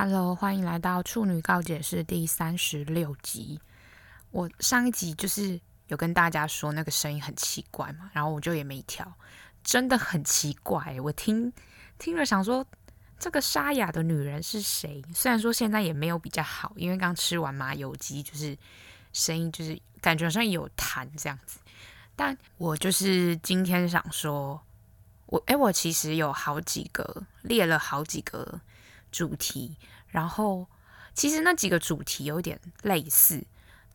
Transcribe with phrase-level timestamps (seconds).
[0.00, 3.60] Hello，欢迎来到处女告解室第三十六集。
[4.30, 9.12] 我上一集就是有跟大家说那个声音很奇怪嘛，然后我就也没调，
[9.64, 10.96] 真的很奇怪。
[11.02, 11.52] 我听
[11.98, 12.64] 听了想说，
[13.18, 15.04] 这个沙哑的女人是谁？
[15.12, 18.56] 虽然说现在也没有比较好，因为刚吃完麻油鸡，就是
[19.12, 21.58] 声音就是感觉好像有痰这样子。
[22.14, 24.62] 但我就是今天想说，
[25.26, 28.60] 我诶，我其实有好几个列了好几个。
[29.10, 29.76] 主题，
[30.08, 30.66] 然后
[31.14, 33.44] 其实那几个主题有点类似，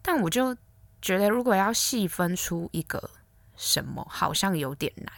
[0.02, 0.56] 但我就
[1.02, 3.10] 觉得如果要细分出一个
[3.56, 5.14] 什么，好像有点难。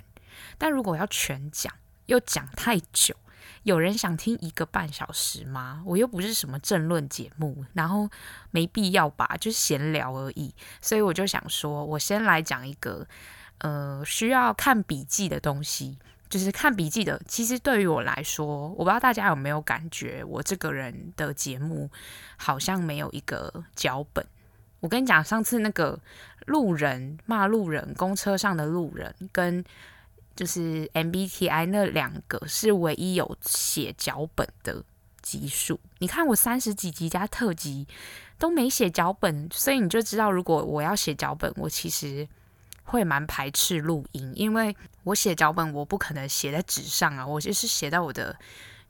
[0.58, 1.74] 但如果要全讲，
[2.06, 3.16] 又讲太久，
[3.64, 5.82] 有人想听一个半小时吗？
[5.86, 8.10] 我又不是什么政论节目，然后
[8.52, 10.54] 没必要吧，就是闲聊而已。
[10.82, 13.08] 所以我就想说，我先来讲一个，
[13.60, 15.98] 呃，需要看笔记的东西。
[16.28, 21.90] 就是看笔记的，其实对于我来说，我不知道大家有没有感觉，我这个人的节目
[22.36, 24.26] 好像没有一个脚本。
[24.80, 26.00] 我跟你讲，上次那个
[26.48, 29.64] 路人骂路人，公车上的路人，跟
[30.36, 34.84] 就是 MBTI 那两个是唯一有写脚本的
[35.22, 35.80] 集数。
[36.00, 37.88] 你看我三十几集加特集
[38.40, 42.28] 都没写脚本，所以你就知道，如果我要写脚本，我其实。
[42.86, 48.34] 会蛮排斥录音，因为我写脚本，我不可能写在纸上啊，我就是写到我的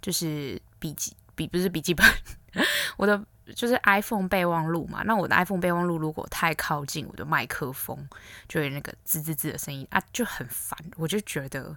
[0.01, 2.05] 就是笔记笔，不是笔记本，
[2.97, 3.19] 我的
[3.55, 5.01] 就是 iPhone 备忘录嘛。
[5.03, 8.07] 那我的 iPhone 备忘录如果太靠近我的麦克风，
[8.47, 10.77] 就有那个滋滋滋的声音啊，就很烦。
[10.97, 11.75] 我就觉得，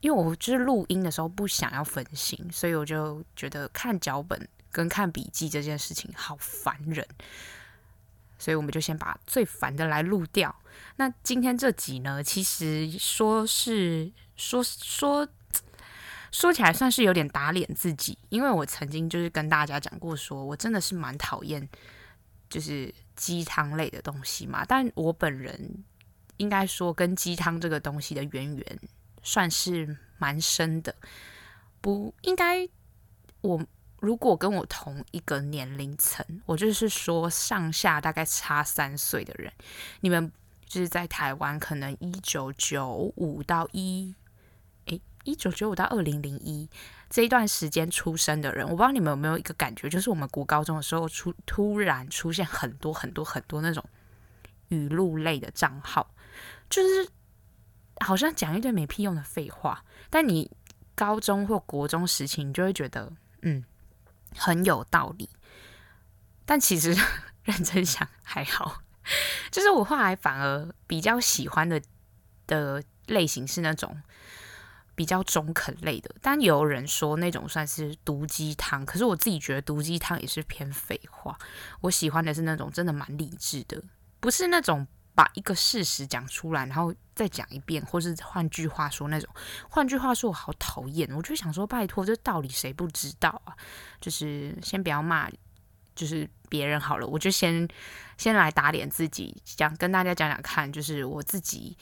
[0.00, 7.06] 因为我就是录音的时候不想要分心，所以我就觉得看脚本跟看笔记这件事情好烦人。
[8.44, 10.54] 所以我们就先把最烦的来录掉。
[10.96, 15.26] 那今天这集呢，其实说是说说
[16.30, 21.66] 说起来算是有点打脸自己，因为我曾经就是跟大家讲过，说我真的是蛮讨厌
[22.50, 24.62] 就是鸡汤类的东西嘛。
[24.68, 25.82] 但我本人
[26.36, 28.78] 应该说跟鸡汤这个东西的渊源
[29.22, 30.94] 算是蛮深的，
[31.80, 32.68] 不应该
[33.40, 33.64] 我。
[34.04, 39.50] 如果跟我同一个年龄层，我就是说上下大概差三岁的人，
[40.00, 40.30] 你们
[40.66, 44.14] 就是在台湾，可能一九九五到一，
[44.86, 46.68] 诶，一九九五到二零零一
[47.08, 53.82] 这一段时间出生的人，我不知道你们有没有一个感觉，就是我们国高中的时候出突然出现很多很多很多那种
[54.68, 56.14] 语录类的账号，
[56.68, 57.08] 就是
[58.00, 60.50] 好像讲一堆没屁用的废话，但你
[60.94, 63.10] 高中或国中时期，你就会觉得，
[63.40, 63.64] 嗯。
[64.36, 65.28] 很有道理，
[66.44, 66.96] 但其实
[67.44, 68.82] 认真想还好，
[69.50, 71.80] 就是我后来反而比较喜欢的
[72.46, 74.02] 的类型是那种
[74.94, 76.14] 比较中肯类的。
[76.20, 81.38] 但有人说那种算是毒鸡汤，可是我自己觉得毒鸡汤也是偏废话。
[81.80, 83.82] 我喜欢的是那种真的蛮励志的，
[84.20, 84.86] 不是那种。
[85.14, 89.32] 把一个事实讲出来，然后再讲一遍，或是换句话说那种。
[89.68, 91.08] 换句话说，我好讨厌。
[91.14, 93.56] 我就想说，拜托，这道理谁不知道啊？
[94.00, 95.30] 就是先不要骂，
[95.94, 97.06] 就是别人好了。
[97.06, 97.68] 我就先
[98.18, 100.72] 先来打脸自己，讲跟大家讲讲看。
[100.72, 101.76] 就是我自己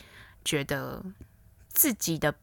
[0.44, 1.02] 觉得
[1.68, 2.34] 自己的，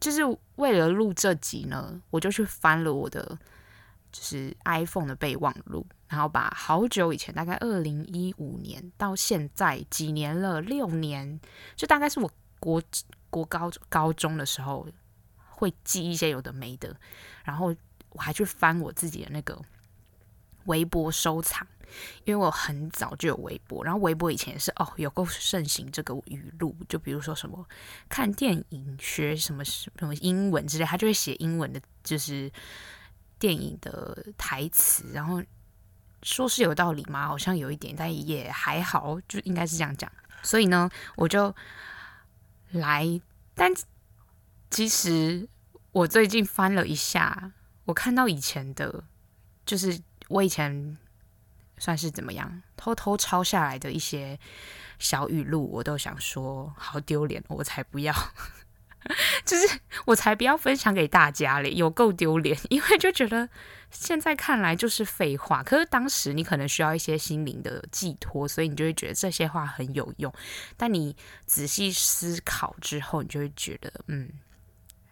[0.00, 0.20] 就是
[0.56, 3.38] 为了录这集呢，我就去翻了我的。
[4.12, 11.40] 就是 iPhone 的备忘录，然后把好久以前，大概二零一五年到现在几年了，六年，
[11.74, 12.30] 就大概是我
[12.60, 12.80] 国
[13.30, 14.86] 国高高中的时候
[15.48, 16.94] 会记一些有的没的，
[17.42, 17.74] 然后
[18.10, 19.60] 我还去翻我自己的那个
[20.66, 21.66] 微博收藏，
[22.22, 27.66] 因为我很早就有微博，然后微博以前是哦有够盛行这个语录，就比如说什么
[28.08, 32.52] 看电影学什么什么英文之类，他就会写英文的，就是。
[33.36, 35.42] 电影的台词，然后
[36.24, 37.28] 说是有道理吗？
[37.28, 40.10] 好像有一点，但也还好，就应该是这样讲。
[40.42, 41.54] 所以呢，我就
[42.70, 43.20] 来。
[43.54, 43.70] 但
[44.70, 45.46] 其实
[45.92, 47.52] 我最近翻了一下，
[47.84, 49.04] 我看到以前的，
[49.64, 50.96] 就是我以前
[51.78, 54.38] 算是怎么样偷偷抄下来的一些
[54.98, 58.12] 小语录，我都想说好丢脸，我才不要。
[59.44, 63.48] 就是我才不要分享给大家嘞，有够丢脸，因为就觉得
[63.90, 65.62] 现在看来就是废话。
[65.62, 70.32] 可是当时你可能需要一些心灵的寄托，所以你就会觉得这些话很有用。
[70.76, 71.14] 但你
[71.46, 74.30] 仔细思考之后，你就会觉得，嗯，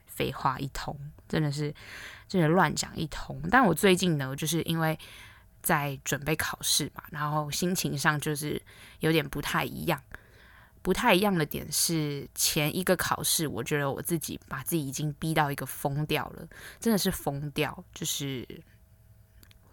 [0.07, 0.99] 废话一通，
[1.29, 1.75] 真的是，
[2.27, 3.41] 真的乱讲一通。
[3.51, 4.99] 但我最近呢，就是因为
[5.63, 8.61] 在准备考试嘛，然后心情上就是
[9.01, 10.03] 有点不太一样。
[10.83, 16.47] 不太一样的点是，前一个考试，我觉得我自己把自己已经逼到一个疯掉了，
[16.81, 17.85] 真的是疯掉。
[17.95, 18.47] 就是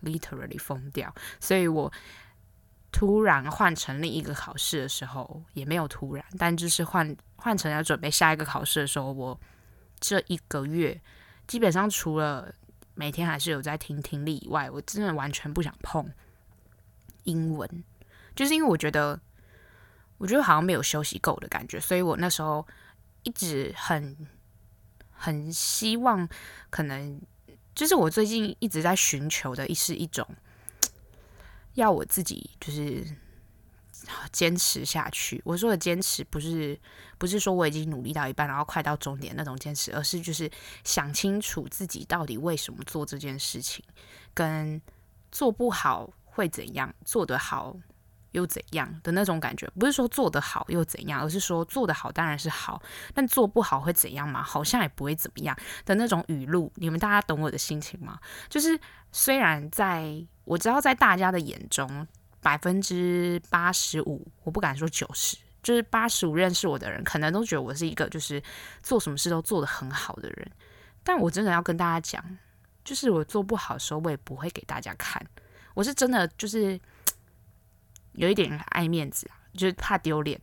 [0.03, 1.13] ，literally 疯掉。
[1.39, 1.91] 所以我
[2.91, 9.39] 突然换成另一个考试的时候，也没有突然，但就是换换成要准备下一个考试的时候，我
[9.99, 11.01] 这一个月
[11.47, 12.53] 基本上除了
[12.93, 16.07] 每天还是有在听听力以外，我真的完全不想碰
[17.23, 17.83] 英文，
[18.35, 19.19] 就是因为我觉得，
[20.19, 22.67] 我觉得好像没有休息够的感觉，所以我那时候
[23.23, 24.27] 一直很
[25.11, 26.27] 很希望，
[26.69, 27.19] 可能
[27.73, 30.27] 就是我最近一直在寻求的，是一种
[31.75, 33.05] 要我自己就是
[34.31, 35.41] 坚持下去。
[35.45, 36.77] 我说的坚持，不是
[37.17, 40.51] 不是说我已经努力到一半，然后快到终点那种坚持，而是就是
[40.83, 43.83] 想清楚自己到底为什么做这件事情，
[44.33, 44.81] 跟
[45.31, 47.77] 做不好会怎样，做得好。
[48.31, 49.67] 又怎样的那种感觉？
[49.79, 52.81] 不是说做得好又怎样，而是说做得好当然是好，
[53.13, 54.43] 但做不好会怎样嘛？
[54.43, 56.71] 好像也不会怎么样的那种语录。
[56.75, 58.19] 你们大家懂我的心情吗？
[58.47, 58.79] 就是
[59.11, 62.07] 虽然在我知道在大家的眼中，
[62.41, 68.41] 百分之八十五，我不敢说九十，就是八十五认识我的人，可能都觉得我是一个就是
[68.83, 70.51] 做什么事都做得很好的人。
[71.03, 72.23] 但我真的要跟大家讲，
[72.83, 75.25] 就是我做不好的时候，我也不会给大家看。
[75.73, 76.79] 我是真的就是。
[78.19, 80.37] 有一点爱面子啊，就是怕丢脸，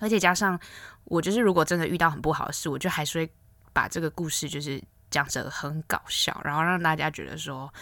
[0.00, 0.58] 而且加上
[1.04, 3.32] 我就是如果真的遇到很不好的事，我就还是会
[3.72, 7.72] 把这个故事就是讲着很搞笑，然后让大家觉得说，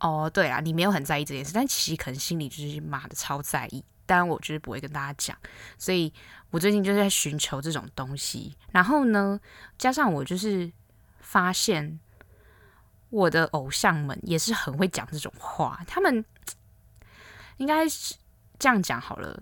[0.00, 5.38] 哦，对啊，你没有很在意这件事，但其实可能心里就是妈的超在意，但我就是不会跟大家讲，
[5.78, 6.12] 所以
[6.50, 9.38] 我最近就是在寻求这种东西，然后呢，
[9.78, 10.68] 加上我就是
[11.20, 12.00] 发现
[13.10, 16.24] 我的偶像们也是很会讲这种话，他们
[17.58, 18.16] 应该是。
[18.58, 19.40] 这样讲好了，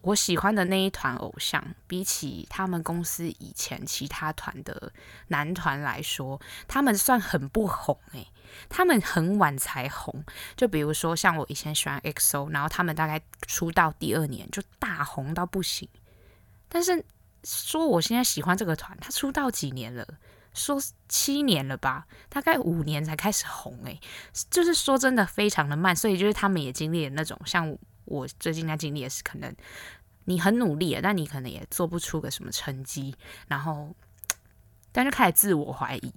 [0.00, 4.92] 我喜欢的那一团偶像，比起他们公司以前其他团的
[5.28, 8.28] 男团来说，他们算很不红诶、
[8.68, 10.24] 他们很晚才红。
[10.56, 15.88] 就比如说像我以前喜欢 EXO，然后他们大概出道第二年就大红到不行。
[16.68, 17.04] 但是
[17.44, 20.06] 说我现在喜欢这个团，他出道几年了？
[20.54, 24.00] 说七年了吧，大概五年才开始红诶、
[24.50, 25.94] 就是说真的非常的慢。
[25.96, 27.76] 所以就是他们也经历了那种像。
[28.06, 29.54] 我最近在经历的是，可能
[30.24, 33.14] 你很努力了，但你可能也做不出个什么成绩，
[33.46, 33.94] 然后，
[34.90, 36.12] 但是开始自我怀疑。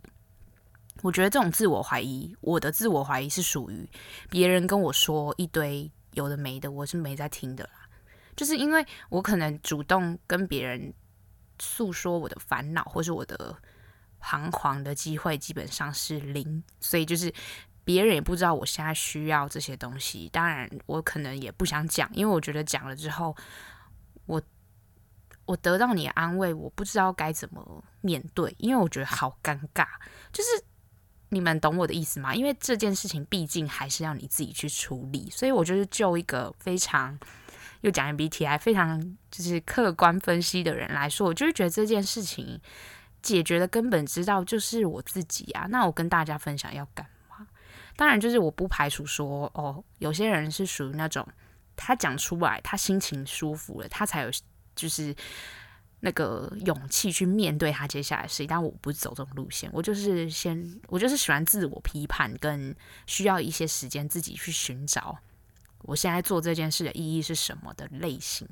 [1.01, 3.89] 我觉得这种自我怀疑，我的自我怀疑是属于
[4.29, 7.89] 别人跟我说一堆有的没的，我是没在听的啦。
[8.35, 10.93] 就是因为我可能主动跟别人
[11.59, 13.55] 诉说我的烦恼，或是我的
[14.19, 17.33] 彷徨的机会，基本上是零，所以就是。
[17.89, 23.35] 别人也不知道我现在需要这些东西，当然我可能也不想讲，因为我觉得讲了之后，
[24.27, 24.39] 我
[25.45, 29.87] 我得到你的安慰，我不知道该怎么面对，因为我觉得好尴尬。
[30.31, 30.63] 就是
[31.29, 32.35] 你们懂我的意思吗？
[32.35, 37.17] 因为这件事情毕竟还是要你自己去处理，所以我就是就一个非常
[37.81, 39.01] 又讲 MBTI 非常
[39.31, 42.61] 就是客观分析的人来说，我就是觉得这件事情
[43.23, 45.65] 解决的根本之道就是我自己啊。
[45.71, 47.03] 那我跟大家分享要干？
[47.99, 51.27] 当然，就是我不排除说，哦，有些人是属于那种，
[51.75, 54.31] 他讲出来，他心情舒服了，他才有
[54.73, 55.13] 就是
[55.99, 58.47] 那个勇气去面对他接下来的事情。
[58.47, 62.73] 但我不是走这种路线，我就是先，我就是喜欢自我批判，跟
[63.05, 65.19] 需要一些时间自己去寻找
[65.79, 68.47] 我现在做这件事的意义是什么的类型。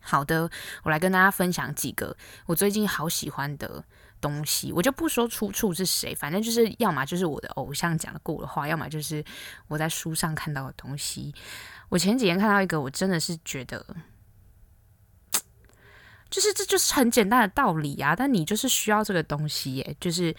[0.00, 0.48] 好的，
[0.84, 2.16] 我来跟大家分享几个
[2.46, 3.84] 我最近好喜欢的。
[4.20, 9.24] 东西我就不说出处是谁，反正就是要么就是我的偶像讲过的话，要么就是
[9.68, 11.34] 我在书上看到的东西。
[11.88, 13.84] 我前几天看到一个，我真的是觉得，
[16.28, 19.96] 就是这就是很简单的道理啊，但你就是需要这个东西耶。
[19.98, 20.34] 就是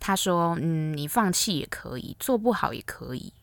[0.00, 3.34] 他说，嗯，你放弃也可以，做不好也可以，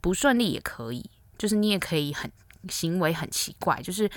[0.00, 2.30] 不顺利也可以，就是你也可以很
[2.68, 4.10] 行为很奇怪，就是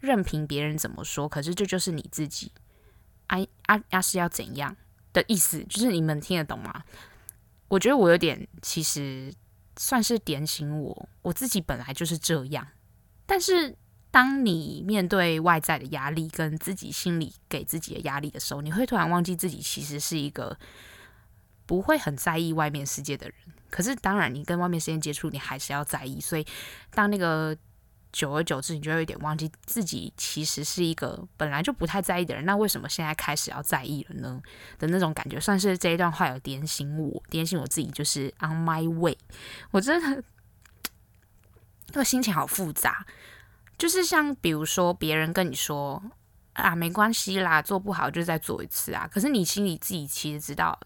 [0.00, 2.52] 任凭别人怎么说，可是这就是你自己。
[3.26, 4.00] 啊啊啊！
[4.00, 4.76] 是要怎样
[5.12, 5.64] 的意思？
[5.64, 6.84] 就是你们听得懂吗？
[7.68, 9.32] 我觉得我有点，其实
[9.76, 12.66] 算是点醒我，我自己本来就是这样。
[13.26, 13.76] 但是
[14.10, 20.56] 当你面对外在的压力跟自己心里给自己的压力的时候，你会突然忘记自己其实是一个
[21.66, 23.34] 不会很在意外面世界的人。
[23.68, 26.20] 可是当然，你跟外面世界接触，你还是要在意。
[26.20, 26.46] 所以
[26.90, 27.56] 当那个。
[28.12, 32.44] 久而久之，你就有点忘记自己其实是一个本来就不太在意的人。
[32.44, 34.40] 那为什么现在开始要在意了呢？
[34.78, 39.16] 的那种感觉，算是这一段话有点醒我，点醒我自己，就是 on my way。
[39.70, 40.22] 我真的，
[41.88, 43.06] 那个心情好复杂。
[43.76, 46.02] 就是像比如说，别人跟你说
[46.54, 49.06] 啊，没关系啦，做不好就再做一次啊。
[49.12, 50.80] 可是你心里自己其实知道，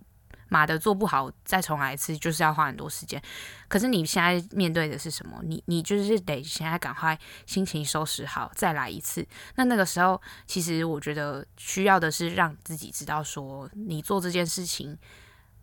[0.51, 3.21] 马的做不好再重来一次，就是要花很多时间。
[3.69, 5.41] 可是你现在面对的是什么？
[5.43, 9.27] 你你就是得现在赶快心情收拾好，再来一次。
[9.55, 14.99] 那那个时候，其实我觉得需要的是让自己知道说，你做这件事情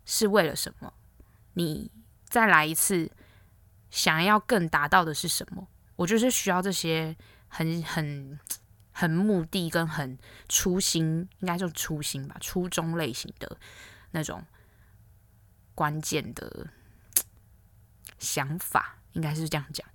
[0.04, 0.92] 是为了什么？
[1.52, 1.88] 你
[2.24, 3.08] 再来一次，
[3.90, 5.68] 想要更达到的是什么？
[5.94, 7.14] 我就是需要这些
[7.46, 8.38] 很很。
[8.90, 10.18] 很目的跟很
[10.48, 13.56] 初心，应该就初心吧，初衷类型的
[14.10, 14.44] 那种
[15.78, 16.66] 关键的
[18.18, 19.86] 想法，应该是这样讲，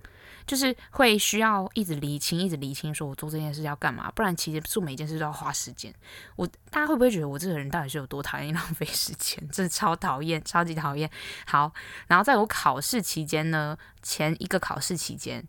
[0.46, 5.94] 就是会需要一直理清，一直理清，说我做这件事要干嘛，不然其实做每一件事都要花时间。
[6.36, 9.46] 我大家会不会觉得我这个人到底是有多讨厌浪费时间？
[9.50, 11.10] 真的超讨厌，超级讨厌。
[11.44, 11.70] 好，
[12.06, 15.46] 然后在我考试期间呢，前一个考试期间。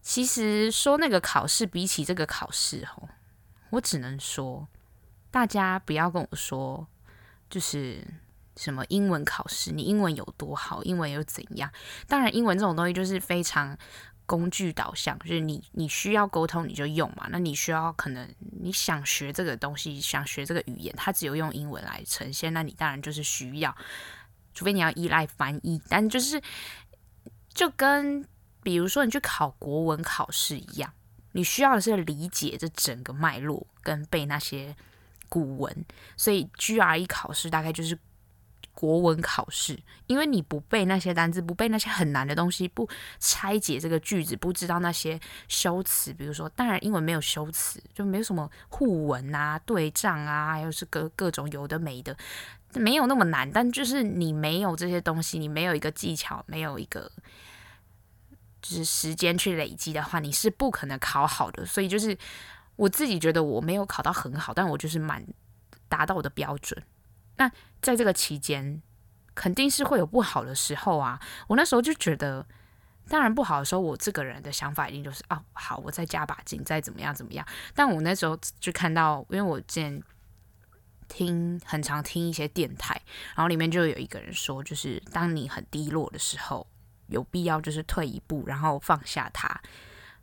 [0.00, 3.08] 其实说那个考试比起这个考试吼，
[3.70, 4.68] 我只能说，
[5.32, 6.86] 大家不要跟我说，
[7.50, 8.06] 就是
[8.58, 11.70] 什么英文考试，你英文有多好，英文又怎样？
[12.06, 13.78] 当然，英文这种东西就是非常
[14.26, 17.28] 工具导向，就是你你需要沟通你就用嘛。
[17.30, 18.28] 那你需要可能
[18.60, 23.74] 你想学这个东西，想学这个语言，它只有用英文来呈现，那你当然就是需要，
[24.52, 26.42] 除非你要依赖翻译，但就是
[27.54, 28.26] 就跟。
[28.60, 30.92] 比如说，你去考国文考试一样，
[31.32, 34.76] 你需要的是理解这整个脉络跟背那些
[35.28, 35.86] 古文，
[36.18, 37.98] 所以 GRE 考试大概就是
[38.78, 45.18] 国文考试，因为你不背那些单字，不背那些很难的东西，不拆解这个句子，不知道那些
[45.48, 52.16] 修辞，比如说，当然英文没有修辞，就没有什么互文啊、对仗啊，还有是各各种有的没的，
[52.74, 57.10] 没有那么难，但就是你没有这些东西，你没有一个技巧，没有一个。
[58.62, 61.66] 就是时间去累积的话，你是不可能考好的。
[61.66, 62.16] 所以就是
[62.76, 65.24] 我自己觉得我没有考到很好，但我就是蛮
[65.88, 66.80] 达到我的标准。
[67.38, 68.82] 那在这个期间，
[69.34, 71.18] 肯定是会有不好的时候啊。
[71.46, 72.46] 我那时候就觉得，
[73.08, 77.46] 当然不好的时候，我这个人的想法一定就是哦，好，我再加把劲，再怎么样怎么样。
[77.74, 80.02] 但我那时候就看到，因为我之前
[81.08, 83.00] 听很常听一些电台，
[83.34, 86.66] 然后里面就有一个人说，就是当你很低落的时候。
[87.10, 89.48] 有必要就是退一步，然后放下它。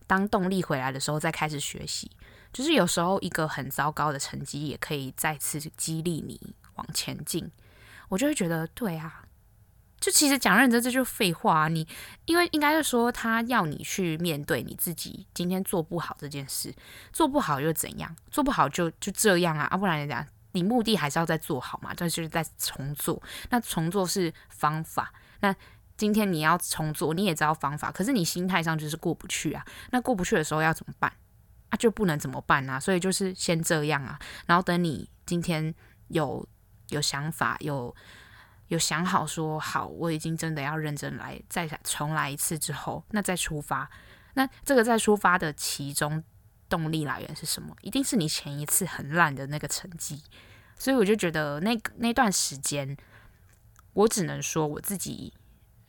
[0.05, 2.11] 当动力回来的时候，再开始学习。
[2.53, 6.39] 就是有时候一个很糟糕的成绩，也可以再次激励你
[6.75, 7.51] 往前进。
[8.09, 9.23] 我就会觉得，对啊，
[9.99, 11.67] 就其实讲认真，这就是废话啊。
[11.67, 11.87] 你
[12.25, 16.73] 因为应该是说，他要你去面对你自己今天做不好这件事，
[17.11, 18.15] 做不好又怎样？
[18.29, 23.21] 做不好就就这样啊，啊，不然讲你目的还是要再做好嘛，这就是在重做。
[23.49, 25.55] 那重做是方法，那。
[25.97, 29.65] 今天你要重做，你也知道方法，可是你心态上就是过不去啊。
[29.91, 31.09] 那过不去的时候要怎么办？
[31.69, 32.77] 啊，就不能怎么办啊？
[32.77, 34.19] 所以就是先这样啊。
[34.45, 35.73] 然后等你今天
[36.09, 36.45] 有
[36.89, 37.95] 有想法，有
[38.67, 43.89] 有想好说好，我已经真的要认真来，再重来一次之后，那再出发。
[44.33, 46.23] 那这个再出发的其中
[46.67, 47.75] 动力来源是什么？
[47.81, 50.21] 一定是你前一次很烂的那个成绩。
[50.77, 52.97] 所以我就觉得那那段时间，
[53.93, 55.33] 我只能说我自己。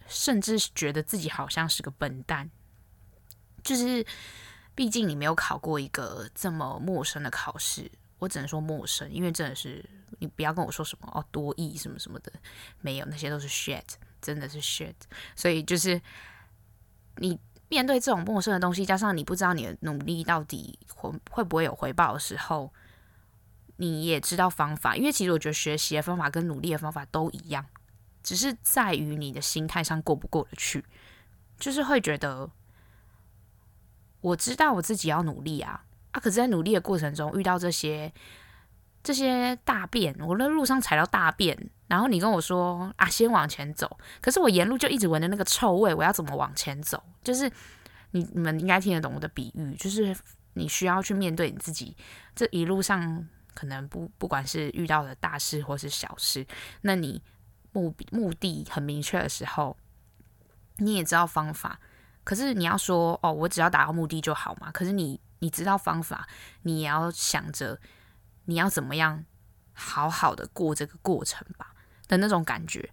[0.08, 2.48] 甚至觉得自己好像是个笨蛋，
[3.64, 4.06] 就是
[4.72, 9.84] 毕竟你没有考过一个这么陌生的考试，我只能说陌生，因为真的是
[10.18, 12.32] 你不要跟我说什么哦多益什么什么的，
[12.80, 13.84] 没有，那些都是 shit，
[14.20, 14.94] 真的是 shit。
[15.34, 16.00] 所以就是
[17.16, 22.72] 你面对这种陌生的东西，加上你不知道你的努力到底会会不会有回报的时候，
[23.76, 27.66] 你也知道方法，因为其实我觉得学习的方法跟努力的方法都一样。
[28.22, 30.84] 只是在于你的心态上过不过得去，
[31.60, 32.50] 就是会觉得
[34.20, 35.85] 我知道我自己要努力啊
[36.16, 36.20] 啊！
[36.20, 38.10] 可是，在努力的过程中遇到这些
[39.02, 41.56] 这些大便，我在路上踩到大便，
[41.88, 43.98] 然后你跟我说啊，先往前走。
[44.20, 47.02] 可是我沿路就一直闻着那个臭味，我要怎么往前走？
[47.22, 47.50] 就是
[48.12, 50.16] 你你们应该听得懂我的比喻，就是
[50.54, 51.94] 你需要去面对你自己
[52.34, 56.46] 这一路上可能不不管是遇到的大事或是小事，
[56.80, 57.22] 那你。
[57.72, 59.76] 目目的很明确的时候，
[60.78, 61.78] 你也知道方法。
[62.24, 64.70] 可是你要说哦，我只要达到目的就好嘛？
[64.72, 66.28] 可是你你知道方法，
[66.62, 67.78] 你也要想着
[68.46, 69.24] 你要怎么样
[69.72, 71.74] 好好的过这个过程吧
[72.08, 72.90] 的那种感觉。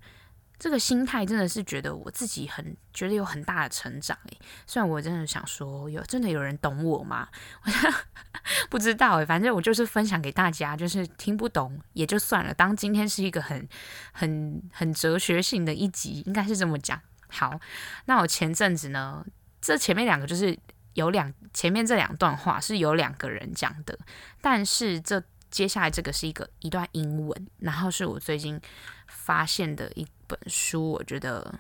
[0.60, 4.40] 这个心态真的是觉得我自己很觉得有很大的成长诶。
[4.66, 7.28] 虽然我真的想说，有真的有人懂我吗？
[7.66, 12.54] 我不知道诶，反正我就是分享给大家，就是听不懂也就算了。
[12.54, 13.68] 当今天是一个很
[14.14, 17.02] 很很哲学性的一集，应该是这么讲。
[17.28, 17.60] 好，
[18.06, 19.26] 那我前阵子呢，
[19.60, 20.58] 这前面两个就是
[20.94, 23.98] 有两前面这两段话是有两个人讲的，
[24.42, 28.60] 但是这接下来这个是一个一段英文，然后是我最近
[29.08, 31.60] 发现的一本书，我觉得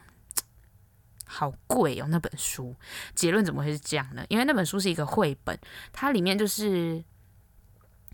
[1.25, 2.75] 好贵哦，那本书。
[3.13, 4.25] 结论怎么会是这样呢？
[4.29, 5.57] 因为那本书是一个绘本，
[5.91, 7.03] 它里面就是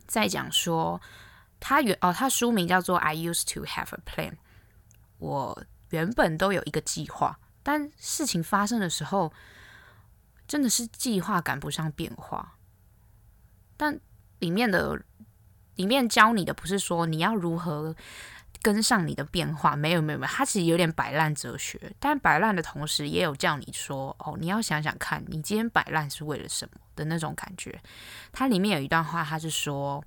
[0.06, 1.00] 在讲说，
[1.60, 4.32] 它原哦，它书名叫做《I used to have a plan》，
[5.18, 9.32] 我原本都有一个计划，但事情发生的时候，
[10.50, 12.58] 真的是计划赶不上变化，
[13.77, 13.98] 但
[14.39, 15.01] 里面的。
[15.75, 17.96] 里面教你的不是说你要如何
[18.62, 27.82] 跟上你的变化，没有没有没有，它其实有点摆烂哲学，但摆烂的同时也有叫你说哦，你要想想看你今天摆烂是为了什么的那种感觉。
[28.34, 30.03] 它里面有一段话，它是说，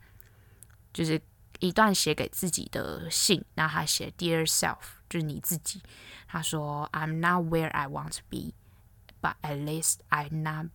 [0.93, 1.19] 就是
[1.61, 4.77] 一段写给自己的信，然后他写 Dear Self，
[5.09, 5.81] 就是你自己。
[6.29, 8.53] 他说 I'm not where I want to be,
[9.23, 10.67] but at least I'm not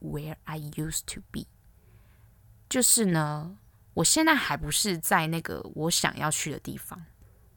[0.00, 1.48] where I used to be。
[2.70, 3.58] 就是呢。
[3.94, 7.04] 我现在还不是在那个我想要去的地方，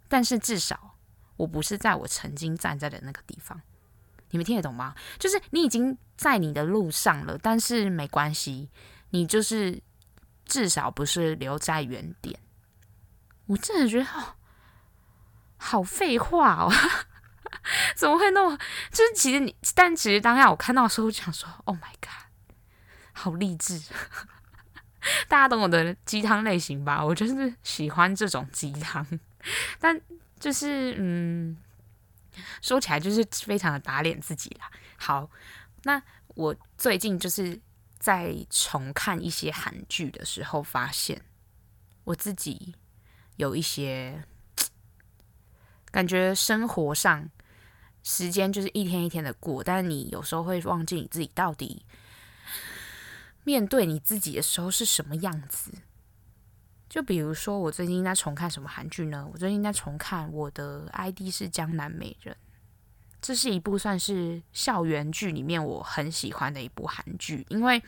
[0.10, 0.98] 但是至少
[1.38, 3.62] 我不是在我曾经站在的那个地方。
[4.32, 4.94] 你们听得懂吗？
[5.18, 8.70] 就是你已经在你的路上了，但是没关系，
[9.12, 9.82] 你就是
[10.44, 12.38] 至少不是留在原点。
[13.46, 14.36] 我真的觉得好
[15.56, 16.70] 好废话哦，
[17.96, 18.58] 怎么会那么？
[18.92, 22.28] 就是其实你，但其实当下我看到的时候，我想说：“Oh my god，
[23.14, 23.82] 好励志。
[25.28, 27.04] ”大家懂我的鸡汤类型吧？
[27.04, 29.06] 我就是喜欢这种鸡汤，
[29.80, 30.02] 但
[30.40, 31.56] 就是嗯，
[32.62, 34.72] 说起来就是非常的打脸自己啦。
[34.98, 35.30] 好，
[35.84, 37.62] 那我最近就是
[38.00, 41.22] 在重看一些韩剧的时候，发现
[42.06, 42.74] 我自己
[43.36, 44.24] 有一些
[45.92, 47.30] 感觉，生活上
[48.06, 51.84] 时间就是一天一天的过，但是你有时候会忘记你自己到底。
[53.44, 55.72] 面对你自己的时候是什么样子？
[56.88, 59.28] 就比如说，我最近在重看什么韩剧呢？
[59.34, 62.36] 我最近在重看《我的 ID 是江南美人》，
[63.22, 67.82] 这是一部算是校园剧里面我很喜欢的一部韩剧，因为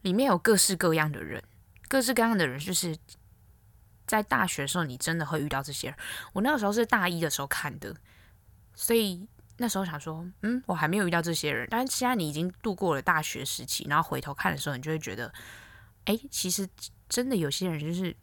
[0.00, 1.44] 里面有各式各样的人，
[1.88, 2.96] 各式各样的人，就是
[4.10, 5.96] 在大学的时候你真的会遇到这些人。
[6.32, 7.94] 我那个时候是大一的时候看的，
[8.74, 9.26] 所以。
[9.62, 15.30] 那时候想说，嗯，我还没有遇到这些人，但是现在你已经度过了大学时期，然后回头看的时候，你就会觉得，
[16.06, 16.66] 哎，其实
[17.10, 18.16] 真的有些人就是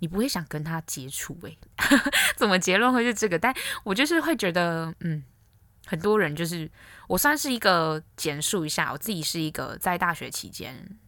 [0.00, 1.56] 你不会想跟他接触，哎，
[2.36, 3.38] 怎么结论会是这个？
[3.38, 5.24] 但我就是会觉得，嗯，
[5.86, 6.70] 很多人就是
[7.06, 10.98] 我算是一个简述一下，我自己是一个在大学期间，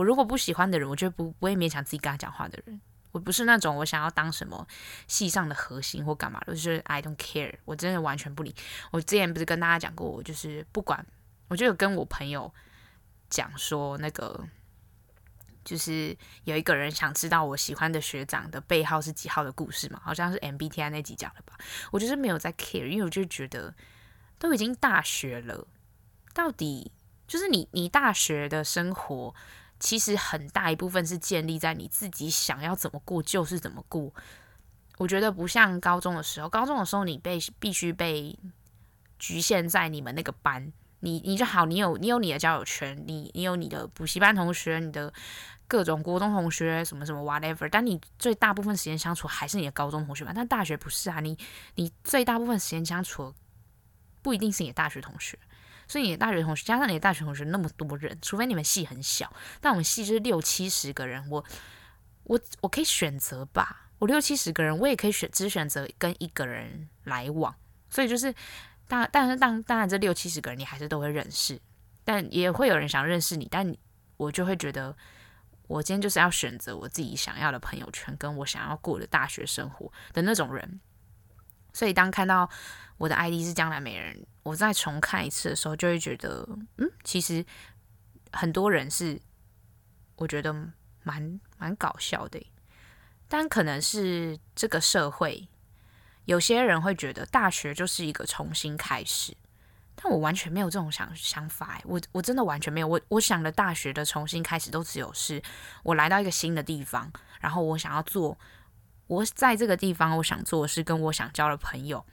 [0.00, 2.80] 我如果不喜欢的人，我就不不会勉强自己跟他讲话的人。
[3.12, 4.66] 我不是那种我想要当什么
[5.06, 8.54] 系上的核心或干嘛的，就是 I don't care，我真的完全不理。
[8.92, 11.06] 我之前不是跟大家讲过，我就是不管，
[11.48, 12.50] 我就有跟我朋友
[13.28, 14.42] 讲说，那个
[15.62, 21.58] 就是有一个人想知道我喜欢的学长的背号是几号的故事嘛，好像是 MBTI 那集讲的吧。
[21.90, 23.74] 我就是没有在 care，因为我就觉得
[24.38, 25.66] 都已经大学了，
[26.32, 26.90] 到底
[27.26, 29.34] 就是你你大学的生活。
[29.80, 34.12] 其实很大一部分是建立在你自己想要怎么过就是怎么过。
[34.98, 38.38] 我觉得不像高中的时候，高中的时候你被必须被
[39.18, 45.10] 局限在你们那个班，你你就好，你有你有你的交友圈，你你有你的补习班同学，你的
[45.66, 47.66] 各种国中同学，什么什么 whatever。
[47.70, 50.32] 但你最大部分时间相处还是你的高中同学吧？
[50.34, 51.38] 但大学不是啊，你
[51.76, 53.34] 你最大部分时间相处
[54.20, 55.38] 不一定是你的大学同学。
[55.90, 61.44] 所以你的大学同学加上你的大学同学那么多人，除非你们系很小，但我们系就是六七十个人，我
[62.22, 67.52] 我我可以选择吧，我六七十个人，我也可以选只选择跟一个人来往。
[67.88, 68.32] 所以就是，
[68.86, 71.60] 当但是当当然这六七十个人你还是都会认识，
[72.04, 73.74] 但也会有人想认识你，但
[74.16, 74.96] 我就会觉得，
[75.66, 80.80] 我今天就是要选择我自己想要的朋友圈，跟我想要过的大学生活的那种人。
[81.72, 82.48] 所以当看到
[82.98, 87.44] 我的 ID 是江南美人，我再重看一次的时候，就会觉得，嗯，其实
[88.32, 89.20] 很多人是
[90.16, 90.52] 我觉得
[91.02, 92.44] 蛮蛮搞笑的，
[93.28, 95.48] 但可能是这个社会
[96.26, 99.34] 有些人会觉得大学就是一个重新开始，
[99.94, 105.42] 但我完全没有这种想想法，我我真的完全没有，我我想的大学的重新开始都只有是
[105.84, 108.36] 我来到一个新的地方，然后我想要做。
[109.10, 112.06] 我在这个地方，我想做的是跟我想交的朋友，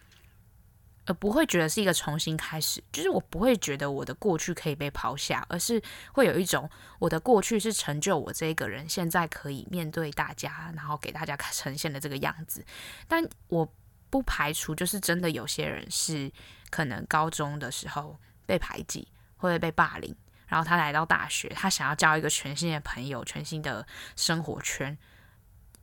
[1.05, 2.83] 而不会觉得是一个重新开始。
[2.91, 5.79] 就是我不会觉得我的过去可以被抛下，而是
[6.11, 12.65] 会有一种我的过去是成就我这个人现在可以面对大家，然后给大家 呈现的这个样子。
[13.07, 13.71] 但我
[14.09, 16.31] 不排除，就是真的有些人是
[16.71, 20.15] 可能高中的时候被排挤，或者被霸凌，
[20.47, 24.97] 然后他来到大学，他想要交一个全新的朋友，全新的生活圈。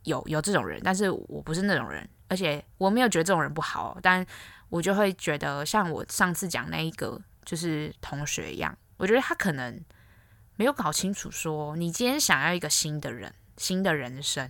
[0.05, 4.25] 有有这种人，但是我不是那种人，而且我没有觉得这种人不好，但
[4.69, 9.83] 我就会觉得像我上次讲那一个就是同学一样，我觉得他可能
[10.55, 14.49] 没有搞清楚说，你今天想要一个新的人，新的人生，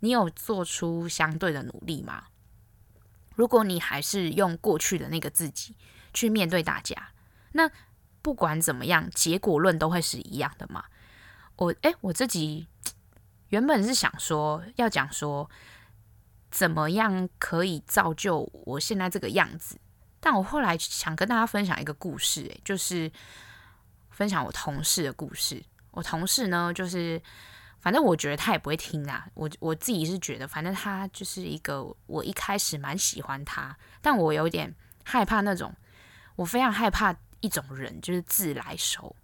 [0.00, 2.24] 你有做出相对的努力吗？
[3.34, 5.74] 如果你还是用过去的那个自己
[6.12, 7.10] 去面对大家，
[7.52, 7.70] 那
[8.22, 10.84] 不管怎么样，结果论都会是一样的嘛。
[11.56, 12.68] 我诶，我自己。
[13.54, 15.48] 原本是想说要讲说
[16.50, 19.78] 怎么样可以造就我现在这个样子，
[20.18, 23.08] 但我后来想跟大家分享一个故事，就是
[24.10, 25.62] 分享我同事的故事。
[25.92, 27.22] 我同事呢，就是
[27.78, 29.24] 反正我觉得他也不会听啊。
[29.34, 35.72] 我我自己是觉得，反正他就是一个我一开始蛮喜欢他，但我有点害怕那种，
[36.34, 39.14] 我非常害怕一种人，就是自来熟。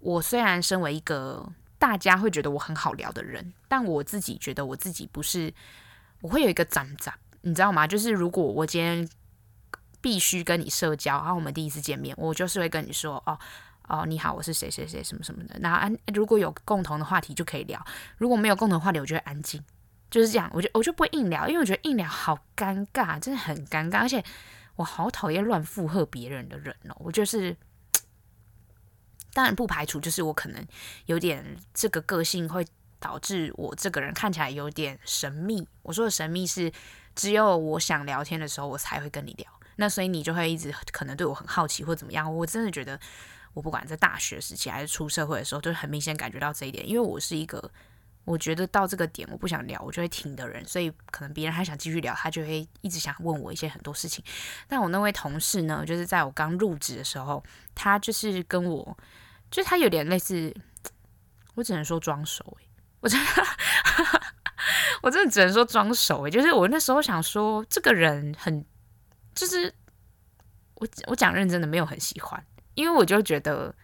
[0.00, 1.52] 我虽然身为一个。
[1.86, 5.54] 大家会觉得我很好聊的人，但我自己觉得我自己不是，
[6.20, 7.86] 我会有一个长长，你知道吗？
[7.86, 9.08] 就是如果我今天
[10.00, 13.38] 必须跟你社交，然后我们第一次见面，我就是会跟你说，哦
[13.86, 15.56] 哦，你好，我是谁谁谁什么什么的。
[15.60, 17.80] 然后安，如果有共同的话题就可以聊，
[18.18, 19.62] 如果没有共同话题，我就会安静，
[20.10, 20.50] 就是这样。
[20.52, 24.24] 我就我就不会硬聊，因为我觉得硬聊好尴尬，真的很尴尬，而且
[24.74, 27.56] 我好讨厌乱附和别人的人哦，我就是。
[29.36, 30.66] 当然不排除，就是我可能
[31.04, 31.44] 有点
[31.74, 32.66] 这个个性，会
[32.98, 35.68] 导致我这个人看起来有点神秘。
[35.82, 36.72] 我说的神秘是，
[37.14, 39.46] 只有我想聊天的时候，我才会跟你聊。
[39.76, 42.34] 那所以你就会一直可能对我很好奇或怎么样。
[42.34, 42.98] 我真的觉得，
[43.52, 46.88] 我不管在大学时期还是出社会的时候，都很明显感觉到这一点。
[46.88, 47.70] 因为我是一个，
[48.24, 50.64] 我觉得到这个点我不想聊，我就会停的人。
[50.64, 54.24] 所以可能别人还想继续聊，他就会一直想问我一些很多事情。
[54.66, 57.44] 但我那位同事呢，就是在我刚入职的时候，
[57.74, 58.96] 他就是跟我。
[59.50, 60.54] 就他有点类似，
[61.54, 62.68] 我只能说装熟诶，
[63.00, 63.26] 我真的，
[65.02, 66.30] 我真的只能说装熟诶。
[66.30, 68.64] 就是我那时候想说，这个人很，
[69.34, 69.72] 就是
[70.74, 73.74] 我我讲认真的没有很喜欢，因为我就觉得，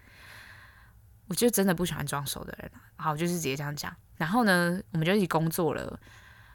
[1.28, 2.70] 我就真的不喜欢装熟的人。
[2.96, 3.94] 好，就是直接这样讲。
[4.16, 5.98] 然后呢，我们就一起工作了，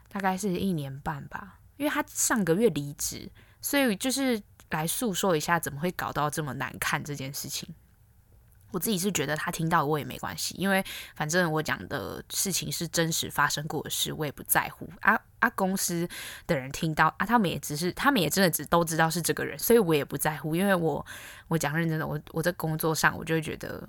[0.10, 1.60] 大概是一年半吧。
[1.78, 3.30] 因为他上个月离职，
[3.62, 4.42] 所以就是
[4.72, 7.68] 来诉说一下怎么会搞到这么难看这件事情。
[8.72, 10.84] 我自己是觉得他听到我也没关系，因为
[11.16, 14.90] 反正我讲的事情是真实发生过的事，我也不在乎。
[15.00, 16.08] 啊啊，公司
[16.48, 20.56] 的人听到啊，他们也只是，他们也真的只都知道是这个人，所以我也不在乎。
[20.56, 21.06] 因为我
[21.48, 23.88] 我讲认真的，我我在工作上，我就会觉得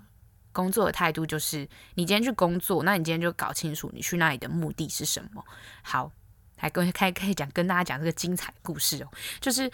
[0.52, 5.44] 工作的态度就是，你今天去工作，那你今天就搞清楚你去那里的目的是什么。
[5.82, 6.12] 好，
[6.56, 9.08] 还跟可以可以讲跟大家讲这个精彩故事哦，
[9.40, 9.68] 就是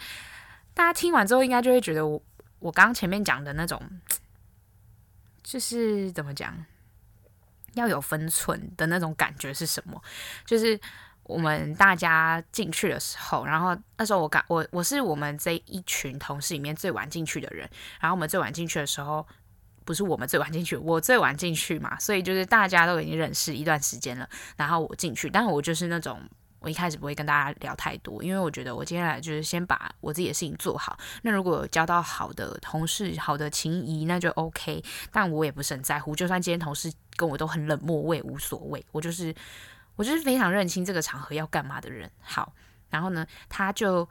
[0.73, 2.19] 大家听完之后，应该就会觉得我
[2.59, 3.79] 我刚刚前面讲的那种。
[5.45, 6.65] 就是怎么讲，
[7.75, 10.01] 要有分寸的那种感觉是什么？
[10.43, 10.77] 就是
[11.21, 17.69] 我们大家进去的时候，然后那时候我刚我我是我们这一群同事里面最晚进去的人，
[18.01, 19.25] 然后我们最晚进去的时候，
[19.85, 24.27] 不是我们最晚进去，我最晚进去嘛，所以就是大家都已经认识一段时间了，
[24.57, 26.19] 然后我进去，但我就是那种。
[26.65, 30.97] 我一开始不会跟大家聊太多，因为我觉得我接下来就是先把我自己的事情做好。
[31.21, 34.83] 那如果有交到好的同事、好的情谊，那就 OK。
[35.11, 38.83] 但我也不是很在乎，就算今天同事跟我都很冷漠，我也无所谓。
[38.91, 39.31] 我就是
[39.95, 42.09] 我就是非常认清这个场合要干嘛的人。
[42.19, 42.51] 好，
[42.89, 44.09] 然后呢，他就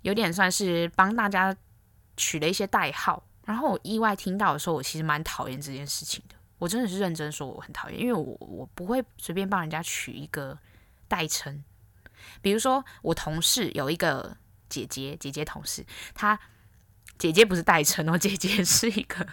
[0.00, 1.54] 有点算是帮大家
[2.16, 3.22] 取了一些代号。
[3.44, 6.36] 然后我意外听到的时候，我其实蛮讨厌这件事情的。
[6.58, 10.58] 我真的是认真说，我很讨厌，因为我我不会随便帮人家取一个
[11.06, 11.62] 代称。
[12.42, 14.36] 比如说，我同事有一个
[14.68, 16.38] 姐姐，姐姐同事，她
[17.16, 19.26] 姐姐不是代称哦，姐姐 是一个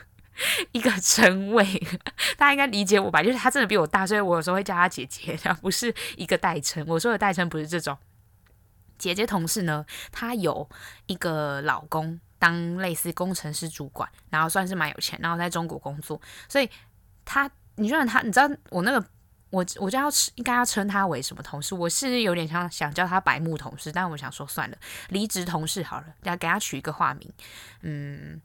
[0.71, 1.65] 一个称谓，
[2.37, 3.23] 大家应该理解我吧？
[3.23, 6.85] 就是她真的比我大，所以我有时候会叫她姐姐，她不是一个代称。
[6.87, 7.97] 我说的代称不是这种。
[8.97, 10.69] 姐姐同事呢，她有
[11.07, 16.69] 一个老公当类似工程师主管，然后算是蛮有钱，然后在中国工作，所以
[17.25, 19.03] 她，你说她，你知道我那个。
[19.49, 21.73] 我我就要应该要称他为什么同事？
[21.73, 24.77] 我是有点像想叫他白木同事，但我想说算了，
[25.09, 27.31] 离职同事好了，要给他取一个化名。
[27.81, 28.39] 嗯，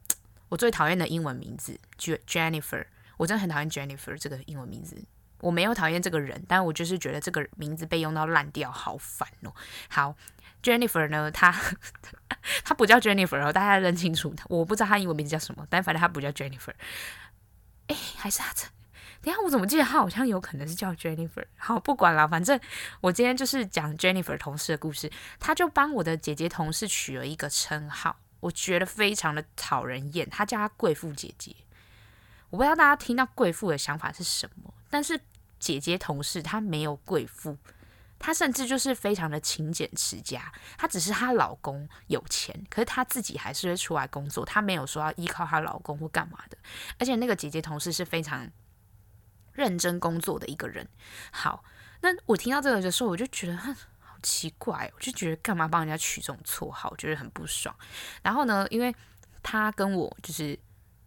[0.49, 2.85] 我最讨厌的英文名字 Jennifer，
[3.17, 4.97] 我真的很讨厌 Jennifer 这个英文名字。
[5.41, 9.53] 我没有讨厌这个人，但我就是觉得这个名字被用到烂掉，好烦哦。
[9.89, 10.15] 好
[10.63, 11.53] ，Jennifer 呢，他
[12.63, 16.73] 他 不叫 Jennifer 哦，大家认清楚，我不知道他英文名字叫什么，但反正他不叫 Jennifer。
[17.87, 18.65] 哎，还是他这。
[19.25, 21.43] 等下，我怎么记得他好像有可能是叫 Jennifer？
[21.57, 22.59] 好，不管了，反正
[23.01, 25.11] 我今天就是讲 Jennifer 同事的故事。
[25.39, 30.29] 他就帮我的姐姐同事取了一个称号，我觉得非常的讨人厌。
[30.29, 31.55] 他叫她贵妇姐姐，
[32.51, 35.19] 我不知道大家听到贵妇的想法是什么，但是
[35.57, 37.57] 姐姐同事她没有贵妇。
[38.17, 46.57] 她甚至就是非常的勤俭持家，她只是她老公有钱，可是她自己还是会出来工作，她没有说要依靠她老公或干嘛的。
[46.97, 48.47] 而且那个姐姐同事是非常
[49.55, 50.87] 认真工作的一个人。
[51.31, 51.63] 好，
[52.01, 57.75] 那我听到这个的时候，我就觉得哼，好奇怪，我就觉得干嘛帮人家取这种绰号，我觉得很不爽。
[58.21, 58.95] 然后呢，因为
[59.41, 60.59] 他跟我就是，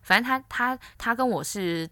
[0.02, 1.88] 反正他他他跟我是。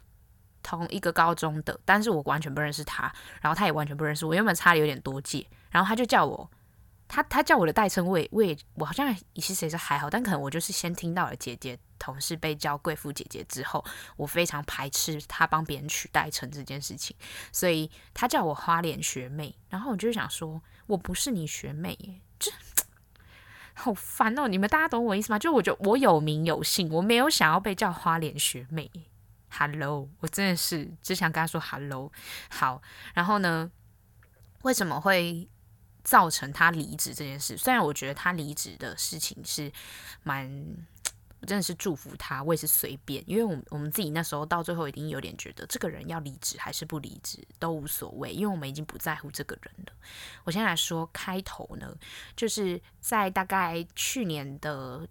[0.63, 3.03] 同一个高中的，但是我完全不认识他，
[3.41, 6.51] 然后他也完全不认识我，原本差的有点多届，然后他就叫我，
[7.09, 13.85] 他他叫我的代称，我也我也我好像其实也是还好，但可能我就是先听到了姐姐同事被叫贵妇姐姐之后，
[14.17, 17.17] 我非常排斥他帮别人取代称这件事情，
[17.53, 22.51] 所以他叫我花脸学妹，然后我就想说，我不是你学妹耶，这
[23.75, 25.39] 好烦哦，你们大家懂我意思吗？
[25.39, 28.91] 就我觉得我有名有姓，我没有想要被叫花脸学妹。
[29.51, 32.11] Hello，我真的是只想跟他说 Hello。
[32.51, 32.83] 好，
[33.15, 33.71] 然后呢，
[34.63, 35.49] 为什么会
[36.07, 37.57] 造成他离职这件事？
[37.57, 39.71] 虽然我觉得他离职的事情是
[40.23, 40.49] 蛮，
[41.47, 49.93] 真的是祝福他，我也是随便，因为我们我们自己那时候到最后一定有点觉得，这个人要离职还是不离职都无所谓，因为我们已经不在乎这个人了。
[50.45, 51.93] 我先来说开头呢，
[52.37, 55.07] 就是在大概去年的。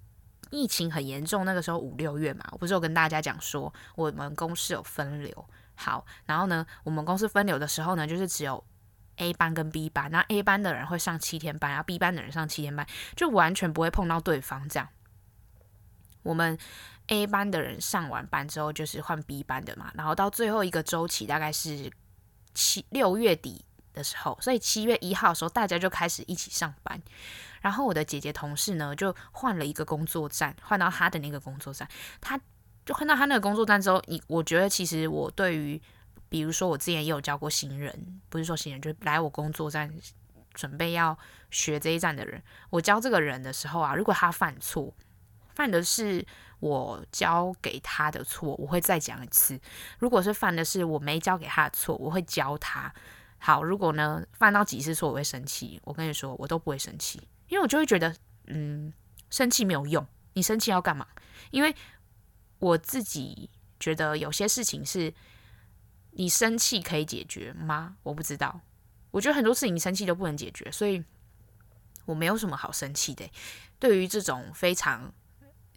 [0.51, 8.63] 疫情很严重，那个时候五六月嘛，我不是有跟大家讲说我们公司有分流，好，然后呢，我们公司分流的时候呢，就是只有
[9.17, 14.88] A 班跟 B 班，那 A 班的人会上七天班，然后 B 班的人上七天班，就完全不会碰到对方这样。
[16.23, 16.58] 我们
[17.08, 21.91] A 班的人上完班之后，就是换 B 班的嘛，然后到最后一个周期大概是
[22.54, 26.99] 七六月底的时候，所以七月一号的时候，大家就开始一起上班。
[27.62, 31.88] 然后我的姐姐同事呢，就换了一个工作站，换到她的那个工作站。
[32.19, 32.39] 她
[32.86, 35.82] 就换到她那个工作站之后，你我觉得其实我对于，
[36.35, 39.89] 比如说我之前也有教过新人，不是说新人，就是来我工作站
[40.53, 41.17] 准备要
[41.49, 44.93] 学这一站的人，我教这个人的时候啊，如果他犯错，
[45.53, 46.27] 犯的是
[46.59, 49.57] 我教给他的错，我会再讲一次；
[49.97, 52.93] 如果是犯的是我没教给他的错，我会教他。
[53.37, 57.25] 好，如果呢犯到几次错我会生气，我跟你说，我都不会生气。
[57.47, 58.13] 因为我就会觉得，
[58.47, 58.91] 嗯，
[59.29, 60.05] 生气没有用。
[60.33, 61.07] 你生气要干嘛？
[61.51, 61.73] 因为
[62.59, 65.13] 我自己觉得有些事情是
[66.17, 67.95] 你生气可以解决吗？
[68.04, 68.62] 我不知道。
[69.12, 71.04] 我觉得很多事情你生气都不能解决，所以
[72.06, 73.30] 我没有什么好生气的。
[73.80, 75.13] 对于这种非常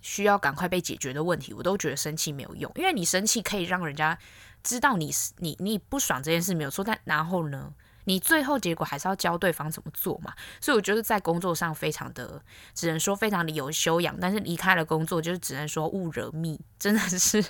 [0.00, 2.72] 需要赶快被解决的问题，我都觉得生气没有用。
[2.74, 4.18] 因为你生气可以让人家
[4.62, 7.74] 知道你你你不爽这件事没有错，但然后呢？
[8.04, 14.16] 你最后结果还是要教对方怎么做嘛，所以我觉得在工作上非常的，只能说非常的有修养。
[14.18, 17.44] 但是离开了工作，就是只能说勿惹蜜，真的是，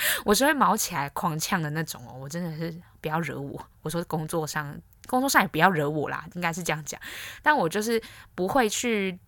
[0.24, 2.14] 我是会毛起来狂呛的那种哦。
[2.20, 7.00] 我真的是不要惹我，我说工作上，工作上也不要惹我啦，应该是这样讲。
[7.42, 8.02] 但我就是
[8.34, 9.18] 不会去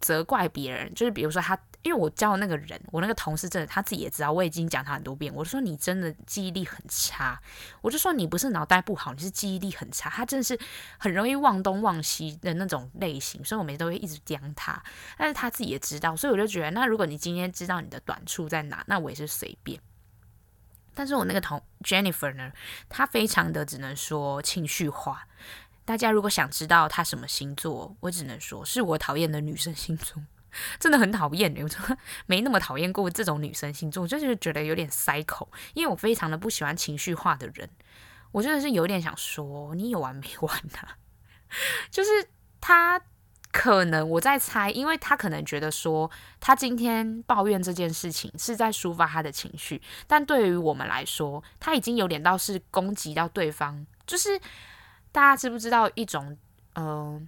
[0.00, 1.58] 责怪别人，就是比如说他。
[1.82, 5.32] 因为我教的那个人，我那个同事真的他自己也知道，我已经讲他很多遍。
[5.32, 7.40] 我就说你真的记忆力很差，
[7.80, 10.10] 我就说你不是脑袋不好，你是记忆力很差。
[10.10, 10.58] 他真的是
[10.98, 14.82] 很容易忘东忘西的那种类型，所以我每次都会一直讲他。
[15.16, 19.80] 但是他自己也知道，所以我就觉得，那如果你今天知道你的短处在哪，那我也是随便。
[20.96, 22.50] 但是我那个同 Jennifer 呢，
[22.88, 25.28] 她非常的只能说情绪化。
[25.84, 30.22] 大家如果想知道她什么星座，我只能说是我讨厌的女生星座。
[30.80, 37.68] 真的很讨厌，我说没那么讨厌过这种女生星座，我就是觉得有点塞口，因为我非常的不喜欢情绪化的人，
[38.32, 40.96] 我真的是有点想说你有完没完啊？
[41.92, 42.10] 就是
[42.58, 42.98] 她
[43.58, 54.38] 可能我在猜，因为他可能觉得说他今天抱怨这件事情是在抒发他的情绪，但对于我们来说，他已经有点到是攻击到对方，就是
[55.10, 56.36] 大家知不知道一种
[56.74, 57.26] 嗯。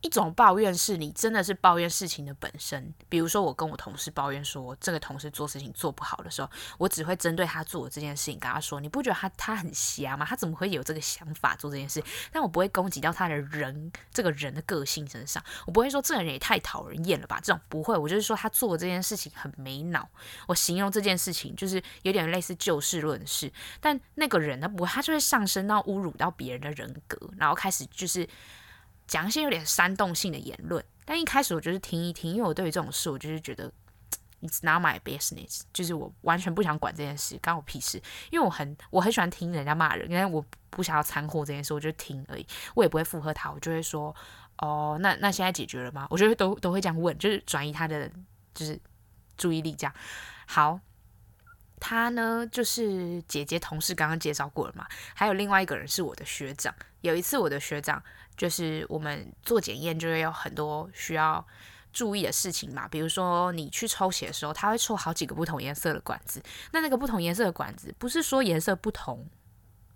[0.00, 10.26] 一种抱怨是你真的是抱怨事情的本身，比如说我跟我同事抱怨说这个同事做事情做不好的时候，我只会针对他做的这件事情跟他说，你不觉得他他很瞎吗？
[10.28, 12.02] 他怎么会有这个想法做这件事？
[12.32, 17.38] 但我不会攻击到他的人这个人的个性身上，我不会说这个人也太讨人厌了吧？
[17.42, 20.08] 这种不会，我就是说他做的这件事情很没脑。
[20.48, 28.28] 我形容这件事情就是有点类似就事论事，但那个人他不，他就会上升到侮辱到别人的人格，然后开始就是。
[29.12, 33.70] 讲一些有点煽动性的言论，但一开始我就是听一听，因为我对于这种事，我就是觉得
[34.40, 38.00] it's not my business，就是我完全不想管这件事，关我屁事。
[38.30, 44.16] 因为我很我很喜欢听人家骂人，因为我不想要掺和这件事，我就听而已，我也不会附和他，我就会说
[44.56, 46.06] 哦，那那现在解决了吗？
[46.08, 48.10] 我觉得都都会这样问，就是转移他的
[48.54, 48.80] 就是
[49.36, 49.94] 注意力这样。
[50.46, 50.80] 好，
[51.78, 56.74] 他呢，就是姐姐同事刚刚介绍过了嘛，还有另外一个人是我的学长。
[57.02, 58.00] 有一次我的学长
[58.36, 61.46] 就是我们做检验，就会有很多需要
[61.92, 66.42] 注意的事情嘛，比如说你去抽血的时候，他会抽好几个不同颜色的管子。
[66.72, 69.26] 那那个不同颜色的管子，不是说颜色不同，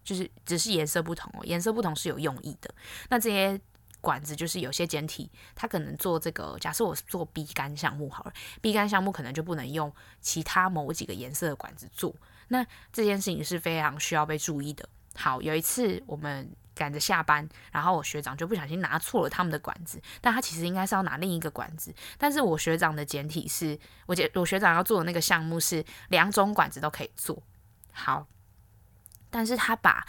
[0.04, 2.74] 就是只是颜色不同哦，颜色不同是有用意的。
[3.08, 3.60] 那这些。
[4.02, 12.14] 管子就是有些检体，他可能做这个，假设我是做 B 肝项目好了，B 肝项目可能就不能用其他某几个颜色的管子做，
[12.46, 14.88] 那这件事情是非常需要被注意的。
[15.16, 27.42] 好，有一次我们赶着下班，然后我学长就不小心拿错了他们的管子，但他其实应该是要拿另一个管子，但是我学长的简体是我姐我学长要做的那个项目是两种管子都可以做，
[27.92, 28.28] 好，
[29.30, 30.06] 但是他把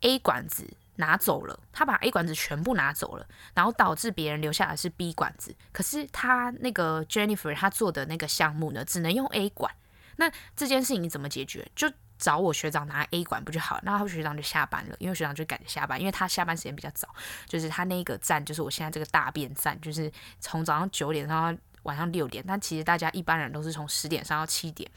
[0.00, 0.76] A 管子。
[0.96, 5.56] 拿走了，他把 A 管子全部拿走了，然后导致别人留下的是 B 管子。
[5.72, 9.74] 可是他那个 Jennifer 他做的那个项目呢，只能用 A 管。
[10.16, 11.66] 那这件事情你怎么解决？
[11.74, 11.90] 就
[12.22, 13.82] 找我学长拿 A 管不就好了？
[13.84, 17.08] 那他学长就下班了，因为学长就赶着下班，因为他下班时间比较早。
[17.46, 22.44] 就是他那个站，就是我现在这个大便站，就是从早上九点上到晚上六点。
[22.46, 24.88] 但其实大家一般人都是从十点上到七点。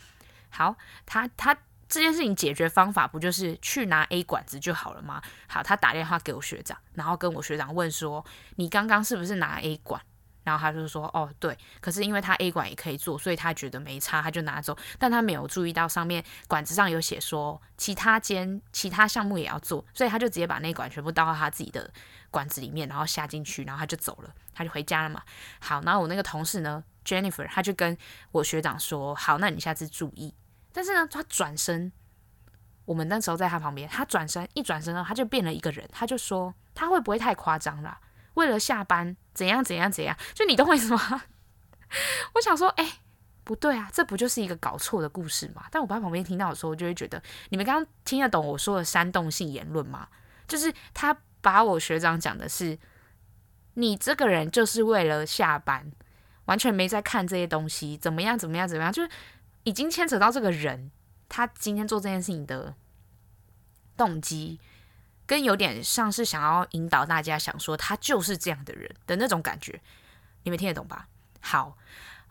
[0.49, 0.75] 好，
[1.07, 1.57] 他他。
[1.87, 5.21] 这件事情解决方法不就是去拿 A 管子就好了吗？
[5.47, 8.25] 好，他打电话给我学长，然后跟我学长问说
[8.57, 10.01] ：“你刚刚是不是拿 A 管？”
[10.45, 14.77] 然后他就说：“哦，对。”可是因为他 A 管也可以做，所以他觉得没差，他就拿走。
[14.97, 21.91] 但他没有注意到上面管子上有写说其他间其他项目也要做，所以他就直接把那管全部倒到他自己的
[22.31, 25.21] 管子里面，然后下进去，然后他就走了，他就回家了嘛。
[25.59, 27.97] 好，然后我那个同事呢，Jennifer，他就跟
[28.31, 30.33] 我学长说：“好，那你下次注意。”
[30.71, 31.91] 但是呢，他转身，
[32.85, 37.97] 我们那时候在他旁边，他转身一转身呢，他就变了一个人，他就说他会不会太夸张了？
[38.35, 40.15] 为了下班怎样怎样怎样？
[40.33, 41.23] 就你懂我意思吗？
[42.35, 42.99] 我想说，哎、
[43.43, 45.65] 不对啊，这不就是一个搞错的故事吗？
[45.71, 50.07] 但我爸旁边听到的时候，就会觉得你们刚刚听得懂我说的煽动性言论吗？
[50.47, 52.77] 就是他把我学长讲的是，
[53.73, 55.91] 你这个人就是为了下班，
[56.45, 59.09] 完全没在看这些东西，怎么样怎么样怎么样，就是。
[59.67, 60.91] 已经牵扯到这个人，
[61.27, 62.75] 他今天做这件事情的
[63.97, 64.59] 动机，
[65.25, 69.81] 跟有点像是想要引导大家想说他就是这样的人的那种感觉，
[70.43, 71.07] 你们听得懂吧？
[71.41, 71.77] 好，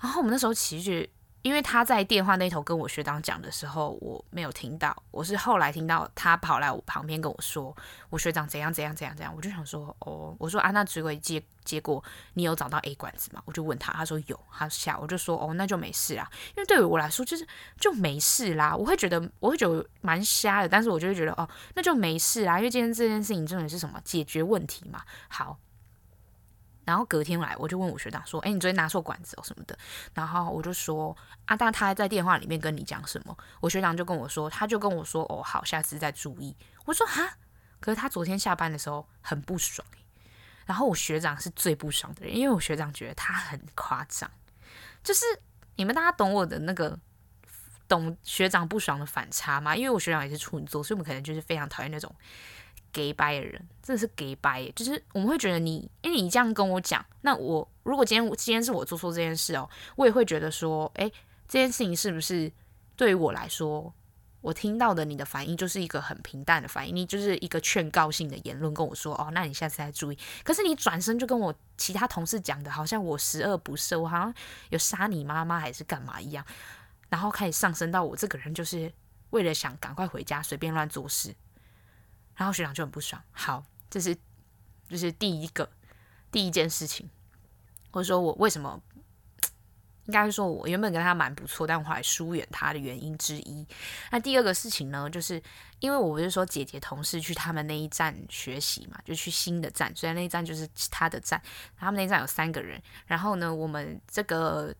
[0.00, 1.08] 然后我们那时候其实。
[1.44, 7.76] 因为他在电话那头跟我学长讲的时候，我没有听到，我是后来听到他跑来我旁边跟我说，
[8.08, 12.02] 我学长怎样怎样怎样怎样，我就想说，哦，我说啊，那结果结结果
[12.32, 13.42] 你有找到 A 管子吗？
[13.44, 16.26] 我就问他，他说有，他下我就说，哦，那就没事啦，
[16.56, 17.46] 因为对于我来说就是
[17.78, 24.00] 就没事啦，我会觉得我会觉得蛮瞎的，但是我就会觉得哦，那就没事啦，因为今天这件事情重点是什么？
[24.02, 25.58] 解决问题嘛，好。
[26.84, 29.78] 然后隔天来，我就问我学长说：“哎，你昨天拿错管子哦什么的？”
[30.14, 31.16] 然后我就说
[31.46, 37.36] ：“啊，但他还在电话里面跟你讲什么？”我学长就跟我说：“他就跟我说，哦，好，下次再注意。”我说：“哈，
[37.80, 39.86] 可是他昨天下班的时候很不爽。”
[40.66, 44.30] 然后我学长是最不爽的人，因为我学长觉得他很夸张，
[45.02, 45.24] 就是
[45.76, 46.98] 你们大家懂我的那个
[47.86, 49.76] 懂学长不爽的反差吗？
[49.76, 52.14] 因为我学长也是处女座，所以我们可能就是非常讨厌那种。
[52.94, 61.12] 给掰的人，真的是给掰，就是我们会觉得你，因为你这样跟我讲，那我如果今天今天是我做错这件事哦，我也会觉得说，诶，
[61.48, 62.50] 这件事情是不是
[62.96, 63.92] 对于我来说，
[64.40, 70.18] 我听到的你的反应就是一个很平淡的反应，你就是一个劝告性的言论跟我说，哦，那你下次再注意。
[70.44, 74.34] 可是你转身就跟我其他同事讲的，好像我十恶不赦，我好像
[74.70, 76.44] 有杀你妈妈还是干嘛一样，
[77.08, 78.92] 然后开始上升到我这个人就是
[79.30, 81.34] 为了想赶快回家，随便乱做事。
[82.36, 83.22] 然后学长就很不爽。
[83.32, 84.16] 好，这是
[84.88, 85.68] 就是第一个
[86.30, 87.08] 第一件事情，
[87.90, 88.80] 或者说我为什么
[90.06, 93.66] 应该是说我原本跟他蛮不错，但我后来疏远他的原因之一。
[94.10, 95.42] 那第二个事情呢，就是
[95.80, 101.40] 因为我不是说姐姐同事去他们那一站学习嘛，就去新的站，虽然那一站就是他的站。
[101.78, 104.74] 他们那一站有三个人，然后呢，我们这个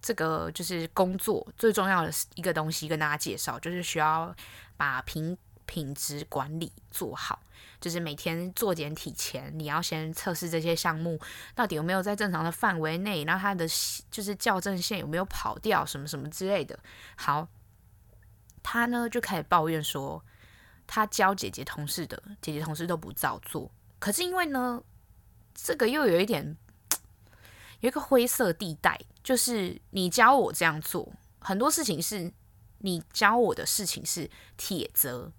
[0.00, 4.32] 这个就是工作最重要的一个东西跟大家介绍，就是需要
[4.76, 5.36] 把平。
[5.66, 7.42] 品质管理做好，
[7.80, 11.18] 就是每天做检体前，你要先测试这些项目
[11.54, 13.66] 到底有没有在正常的范围内，然后它的
[14.10, 16.78] 就是校正线有没有跑掉，什么什么之类的。
[17.16, 17.48] 好，
[18.62, 20.22] 他呢就开始抱怨说，
[20.86, 24.82] 他教姐姐同事的姐姐同事都不照做，可是因为呢，
[25.54, 26.56] 这个又有一点
[27.80, 32.32] 有一个灰色地带，就是你教我这样做，很多事情是
[32.78, 35.32] 你教我的事情是铁则。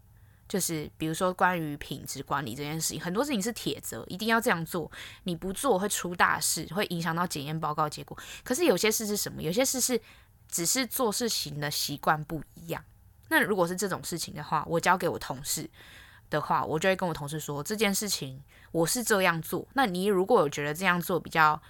[0.55, 4.89] 就是比如说关于品质管理这件事情，很多事情是铁则，一定要这样做，
[5.23, 8.17] 你不做会出大事，会影响到检验报告结果。
[8.41, 9.41] 可是有些事是什么？
[9.41, 9.99] 有些事是
[10.47, 12.81] 只是做事情的习惯不一样。
[13.27, 15.69] 那如果是这种事情的话，我交给我同事
[16.29, 18.41] 的话，我就会跟我同事说，这件事情
[18.71, 19.67] 我是这样做。
[19.73, 21.61] 那你如果有觉得这样做比较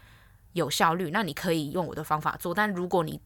[0.53, 2.53] 有效率，那你可以用我的方法做。
[2.53, 3.19] 但如果你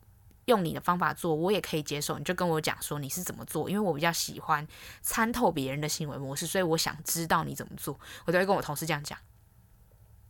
[0.49, 2.17] 用你的方法做，我也可以接受。
[2.17, 4.67] 你就跟我讲说你是怎么做，因为我比较喜欢
[5.01, 7.99] 参透别人的行为模式，所以我想知道你怎么做。
[8.25, 9.17] 我都会跟我同事这样讲。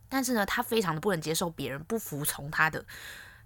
[0.08, 2.84] 但是呢，他非常的不能接受别人不服从他的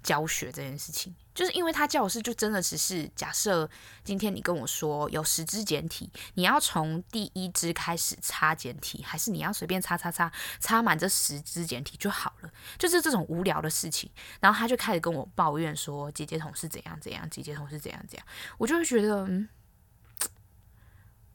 [0.04, 3.68] 教学这件事情，就是因为他教室就真的只是假设
[4.04, 10.30] 今天你跟我说有十支简体，你要从第一支开始擦简体，还是你要随便擦擦擦
[10.60, 12.50] 擦满这十支简体就好了？
[12.78, 18.26] 就是这种无聊的事情，然后他就开始跟我抱怨说姐姐同事怎样怎样，姐姐同事怎样怎样，
[18.58, 19.48] 我就会觉得嗯，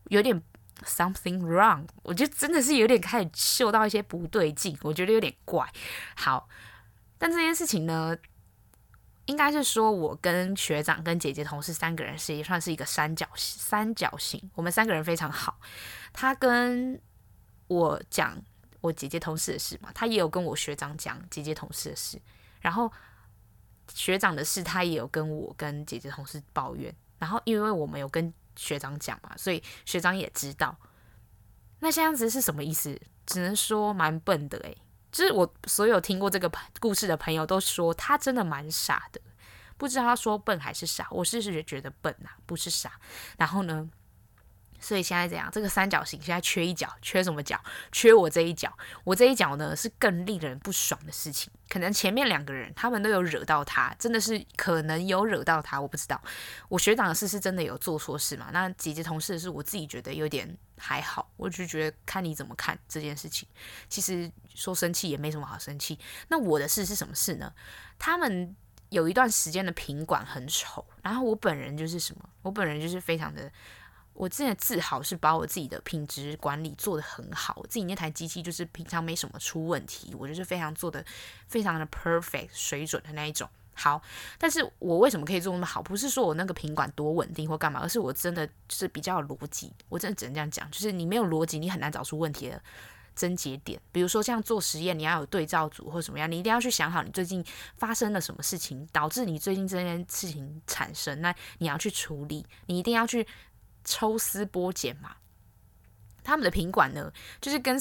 [0.10, 0.40] 有点
[0.86, 5.68] something wrong，我就真的是有点开始嗅到一些不对劲，我觉得有点怪。
[6.16, 6.48] 好，
[7.18, 8.16] 但这件事情呢？
[9.30, 14.42] 应该是说，我跟学长、跟姐姐、同事三个人是也算是一个三角三角形。
[14.56, 15.60] 我们三个人非常好。
[16.12, 17.00] 他跟
[17.68, 18.36] 我讲
[18.82, 22.20] 我姐姐同事的事嘛，他也有跟我学长讲姐姐同事的事。
[22.60, 22.92] 然后
[23.94, 26.92] 学长的事，他也有跟我跟姐姐同事抱怨。
[27.20, 30.76] 然后因为我们有跟学长讲嘛，所以学长也知道。
[31.82, 33.00] 那这样子是什么意思？
[33.28, 34.76] 只能说蛮笨的诶、
[35.12, 39.20] 就是我所有听过这个故事的朋友都说他真的蛮傻的，
[39.78, 41.07] 不知道他说笨还是傻。
[41.10, 42.91] 我是是觉得笨、啊，不是傻。
[43.38, 43.89] 然后呢，
[44.80, 45.50] 所以现在怎样？
[45.52, 47.60] 这个三角形现在缺一角，缺什么角？
[47.92, 48.72] 缺我这一角。
[49.04, 51.52] 我这一角呢是更令人不爽的事情。
[51.68, 56.22] 可能前面两个人他们都有惹到他，真的是可能有惹到他，我不知道。
[56.68, 58.50] 我学长的事是真的有做错事嘛？
[58.52, 60.58] 那姐姐同事的事，我自己觉得有点。
[60.82, 63.46] 还好，我就觉得看你怎么看这件事情。
[63.90, 66.00] 其实说生气也没什么好生气。
[66.30, 67.54] 那我的事是什么事呢？
[67.98, 68.56] 他们
[68.88, 72.30] 有一段时间的品管很丑，然后我本人就是什么？
[72.44, 73.52] 我本人就是非常的，
[74.20, 77.54] 我真的自豪是把我自己的品质管理做得很好。
[77.56, 81.04] 我自己那台机器就是平常没什么出问题，我就是非常做的
[81.48, 83.50] 非常的 perfect 水准的那一种。
[83.74, 84.02] 好，
[84.38, 85.82] 但是我为什么可以做那么好？
[85.82, 89.72] 不是说我那个品管多稳定或干嘛，而是我真的就是比较有逻辑。
[89.88, 92.62] 我真的只能这样讲，就是你没有逻辑，你很难找出问题的
[93.16, 93.80] 症结点。
[93.94, 97.42] 比如说像做实验，你要有对照组或什么样，你一定要去想好你最近
[97.78, 103.26] 发生了什么事情，导致你最近这件事情产生，那你要去处理，你一定要去
[103.84, 105.16] 抽丝剥茧嘛。
[106.24, 107.12] 他们的品管呢，
[107.42, 107.78] 就是跟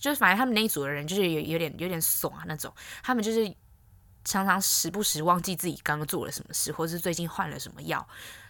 [0.00, 3.54] 就是反正他们那一组的人就是有有点有点怂啊那种，他们就是。
[4.28, 8.04] 常常时不时忘记自己刚刚做了什么事，或是最近换了什么药，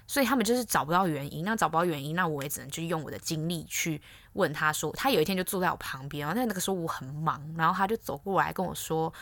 [0.06, 1.44] 所以他们就是找不到原因。
[1.44, 4.00] 那找不到原因，那我也只能去用我的精力去
[4.32, 4.90] 问他说。
[4.92, 9.12] 他有一天就坐在我旁边，然后那个时候我很忙，然后他就走过来跟我说：“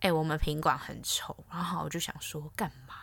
[0.00, 2.96] 哎、我们品管很丑。”然后我就想说干嘛？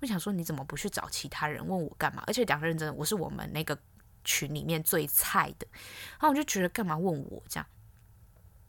[0.00, 2.22] 我想说你怎么不去找其他人问我干嘛？
[2.26, 3.78] 而且讲认真的，我是我们那个
[4.24, 5.66] 群里面最菜的，
[6.12, 7.66] 然后我就觉得干嘛问我这样？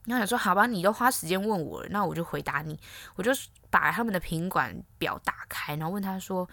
[0.06, 2.80] 然后想说好吧，你都花时间问我了，那我就回答你，
[3.16, 3.32] 我就。
[3.72, 6.46] 把他们的品管表打开，然后问他说：“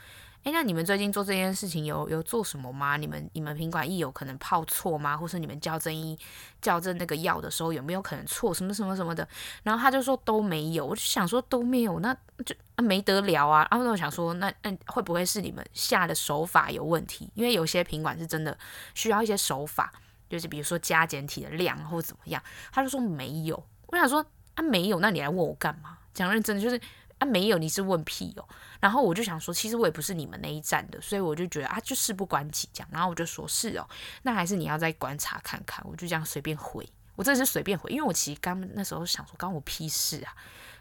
[0.49, 2.97] 哎，那你们最近做这件事情有有做什么吗？
[2.97, 5.15] 你们你们品管一有可能泡错吗？
[5.15, 6.19] 或是你们校正一
[6.63, 9.29] 校正那个药的时候有没有可能错什么什么什么的？”
[9.63, 10.87] 然后他就说都没有。
[10.87, 13.69] 我就想说都没有，那就啊没得聊啊。
[13.71, 17.31] 然后我想说，那那会不会是你们下的手法有问题？
[17.35, 18.57] 因为有些品管是真的
[18.95, 19.93] 需要一些手法，
[20.31, 22.43] 就是比如说加减体的量或怎么样。
[22.73, 23.63] 他就说没有。
[23.89, 24.25] 我想说
[24.55, 25.99] 啊没有，那你来问我干嘛？
[26.15, 26.81] 讲认真的就是。
[27.19, 28.49] 啊，没有，你是问屁哦。
[28.81, 32.89] 然后我就想说，其实我也不是你们那一站的，所以我就觉得啊，就事不关己这样。
[32.93, 33.89] 然后我就说，是哦，
[34.23, 35.85] 那还是你要再观察看看。
[35.89, 40.33] 我就这样随便回，我真的是随便回，因为我其实刚那时候想说，关我屁事啊。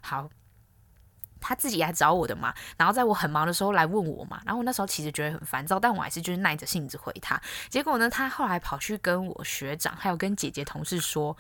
[0.02, 0.30] 好，
[1.42, 4.40] 他自己来找我的嘛，然后在我很忙的时候来问我嘛。
[4.46, 7.42] 然后我那时候其实觉得很烦躁，但我还是就是耐着性子回他。
[7.68, 11.36] 结果呢，他后来跑去跟我学长还有跟姐姐同事说。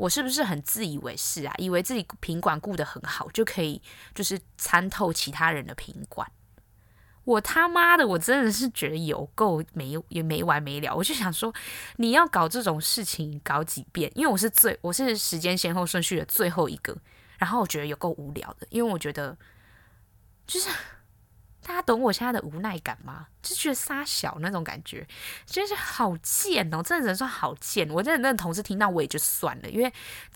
[0.00, 1.54] 我是不是很自以为是啊？
[1.58, 3.82] 以为自己品管顾得很好，就可以
[4.14, 6.26] 就是参透其他人的品管。
[7.24, 10.96] 我他妈的，我真的是觉得有够没也没完没了。
[10.96, 11.52] 我就想说，
[11.96, 14.10] 你要搞这种事情搞几遍？
[14.14, 16.96] 因为我是最我是时间先后顺序的最后一个，
[17.36, 19.36] 然后我觉得有够无聊的，因为我觉得
[20.46, 20.70] 就是。
[21.62, 23.26] 大家懂我现在的无奈感吗？
[23.42, 25.06] 就觉得撒小那种感觉，
[25.46, 26.82] 真是好贱哦！
[26.82, 27.88] 真的只能说好贱。
[27.90, 29.92] 我真的那同事听到我也就算了，因为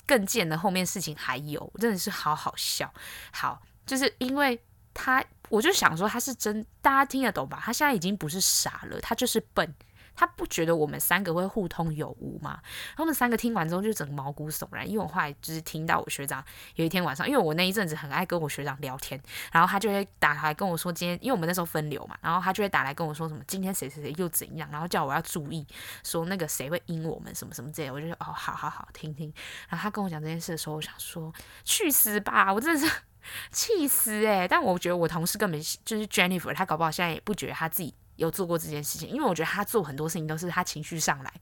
[0.07, 2.93] 更贱的后面事情还有，真的是好好笑。
[3.33, 4.63] 好，就是因为
[4.93, 7.61] 他，我就想说他是真，大家听得懂吧？
[7.63, 9.75] 他现在已经不是傻了，他就是笨。
[10.17, 12.61] 他不觉得我们三个会互通有无吗？
[12.97, 16.45] 他们三个听完之后就整个毛骨悚然，因为我后来就是听到我学长
[16.77, 19.21] 有一天晚上，因为我那一阵子很爱跟我学长聊天，
[19.53, 25.67] 然后他就会打来跟我说今天，因为我们那时候分流嘛，然后他就会打来跟我说什么今天谁谁谁又怎样，然后叫我要注意，
[26.05, 29.33] 说那个谁会阴我们什么什么之类，我就说哦，好好好，听听。
[29.69, 31.33] 然后他跟我讲这件事的时候，我想说
[31.65, 32.93] 去死吧，我真的是。
[33.51, 41.33] 气死诶、但我觉得我同事根本就是 Jennifer，他搞不好现在也不觉得他自己有做过这件事情，因为我觉得他做很多事情都是他情绪上来，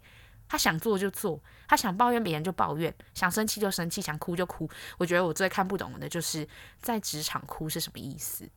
[0.48, 4.68] 他想做就做，他想抱怨别人就抱怨，想生气就生气，想哭就哭。
[4.98, 6.48] 我觉得我最看不懂的就是
[6.80, 8.48] 在职场哭是什么意思，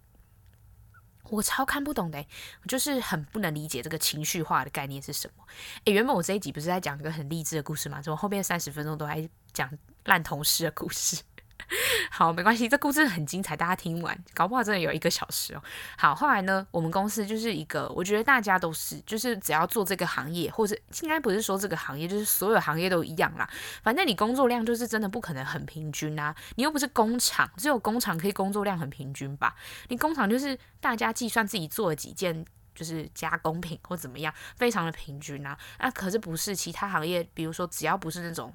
[1.30, 2.24] 我超看不懂的、
[2.68, 5.44] 就是很不能理解这个情绪化的概念是什么。
[5.86, 8.02] 诶，原本我这一集不是在讲一个很励志的故事吗？
[8.02, 9.70] 怎么后面三十分钟都在讲
[10.06, 11.22] 烂同事的故事？
[12.12, 15.64] 好，没关系，这故事很精彩，大家听完，搞不好真的有一个小时哦。
[15.98, 23.50] 好，后来呢，我们公司就是一个，我觉得大家都是，就是只要做这个行业，或者应该不是说这个行业，就是所有行业都一样啦。
[23.82, 29.56] 反正你工作量就是真的不可能很平均啊，你又不是工厂，只有工厂可以工作量很平均吧？
[29.88, 32.46] 你工厂就是大家计算自己做了几件，
[32.76, 35.58] 就是加工品或怎么样，非常的平均啊。
[35.80, 38.54] 那可是不是其他行业，比如说只要不是那种。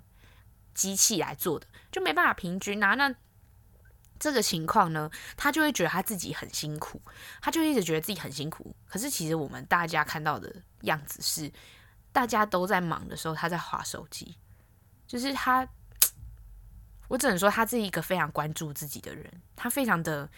[0.74, 3.14] 机器来做的就没办法平均啊，那
[4.18, 7.00] 这个情况呢，他就会觉得他自己很辛苦，
[7.40, 8.76] 他就一直觉得自己很辛苦。
[8.86, 11.50] 可是其实我们大家看到的样子是，
[12.12, 14.36] 大家都在忙的时候，他在划手机。
[15.06, 15.66] 就是他，
[17.08, 19.24] 我只能说他是一个非常关注自己的人，
[19.56, 20.28] 他非常的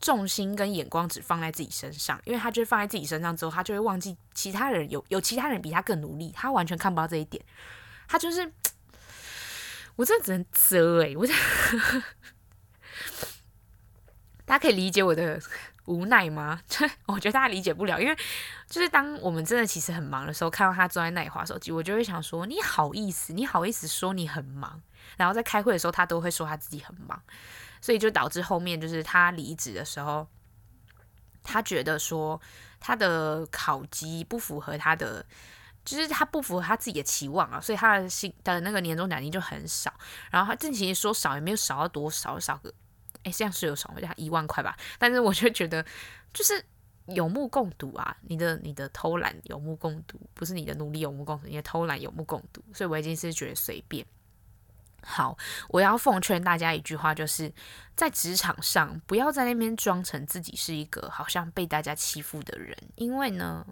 [0.00, 7.44] 重心跟眼光只放在自己身上，因为他就放在自己身上之后，他就会忘记其他人有有其他人比他更努力，他完全看不到这一点，
[8.06, 8.52] 他就是。
[9.96, 11.26] 我真的只能遮哎、欸，我
[14.44, 15.40] 大家可以理解我的
[15.86, 16.60] 无奈吗？
[17.06, 18.16] 我觉得大家理解不了，因为
[18.68, 24.82] 就是当我们真的其实很忙的时候，看到他坐在那里划手机，我就会想说：你好意思，你好意思说你很忙？
[25.16, 27.22] 然后在开会的时候，他都会说他自己很忙，
[27.80, 30.26] 所以就导致后面就是他离职的时候，
[31.42, 32.40] 他觉得说
[32.80, 35.24] 他的考绩不符合他的。
[35.84, 39.92] 就是他不符合他自己的期望啊，所以他的薪的那个年终奖金就很少。
[40.30, 42.72] 然后他这其实说少也没有少到多少，少个
[43.22, 44.76] 哎，这样是有少，好像一万块吧。
[44.98, 45.84] 但是我就觉得，
[46.32, 46.64] 就是
[47.06, 52.62] 有目共睹啊，你的你的偷懒有目共睹，不是你的努力有目共睹，你的偷懒有目共睹。
[52.72, 54.06] 所以我已经是觉得随便。
[55.02, 55.36] 好，
[55.68, 57.52] 我要奉劝大家一句话，就是
[57.94, 63.66] 在职场上不要在那边装成自己是一个好像被大家欺负的人，因为呢。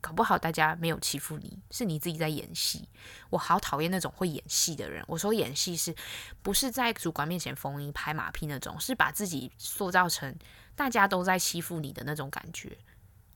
[0.00, 2.88] 搞不好大家没有欺负你，是你自己在演戏。
[3.28, 5.04] 我好讨厌那种会演戏的人。
[5.06, 5.94] 我说演戏是
[6.42, 10.34] 不是在主管面前逢迎拍马屁那种，是把自己塑造成
[10.74, 12.78] 大家都在欺负你的那种感觉。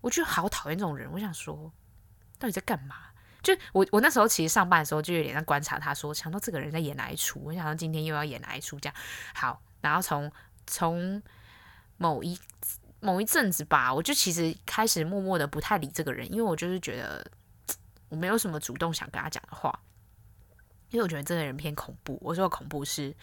[0.01, 1.11] 我就好讨厌这种人。
[1.13, 1.71] 我想说，
[2.39, 2.97] 到底在干嘛？
[3.43, 7.41] 就我我那时候其实上班的时候就有点在观察他，说想到这个人在演哪一出。
[7.45, 8.97] 我想到今天又要演哪一出，这样
[9.35, 9.61] 好。
[9.83, 10.33] 然后从
[10.67, 11.23] 从
[11.99, 12.39] 某一。
[13.05, 17.31] 某一阵子吧，我就其实开始默默的不太理这个人，因为我就是觉得
[18.09, 19.79] 我没有什么主动想跟他讲的话，
[20.89, 22.19] 因为我觉得这个人偏恐怖。
[22.23, 23.15] 我说恐怖是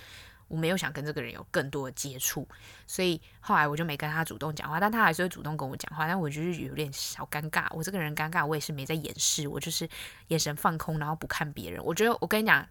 [0.47, 2.47] 我没有想跟这个人有更多的接触，
[2.86, 7.65] 所以后来我就没跟他主动讲话，但他还是会主动跟我讲话，但我就是有点小尴尬。
[7.71, 9.89] 我这个人尴尬，我也是没在掩饰，我就是
[10.27, 11.84] 眼神放空，然后不看别人。
[11.84, 12.67] 我觉得我跟你讲。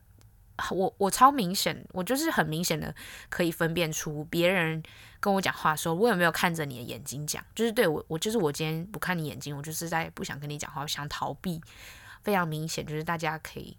[0.70, 2.94] 我我超明显，我就是很明显的
[3.28, 4.82] 可以分辨出别人
[5.18, 11.60] 跟我讲话的时候，我有没有看着你的眼睛讲，就是对我，我就是我今天不看你眼睛，我就是在不想跟你讲话，我想逃避，
[12.22, 13.76] 非常明显，就是大家可以。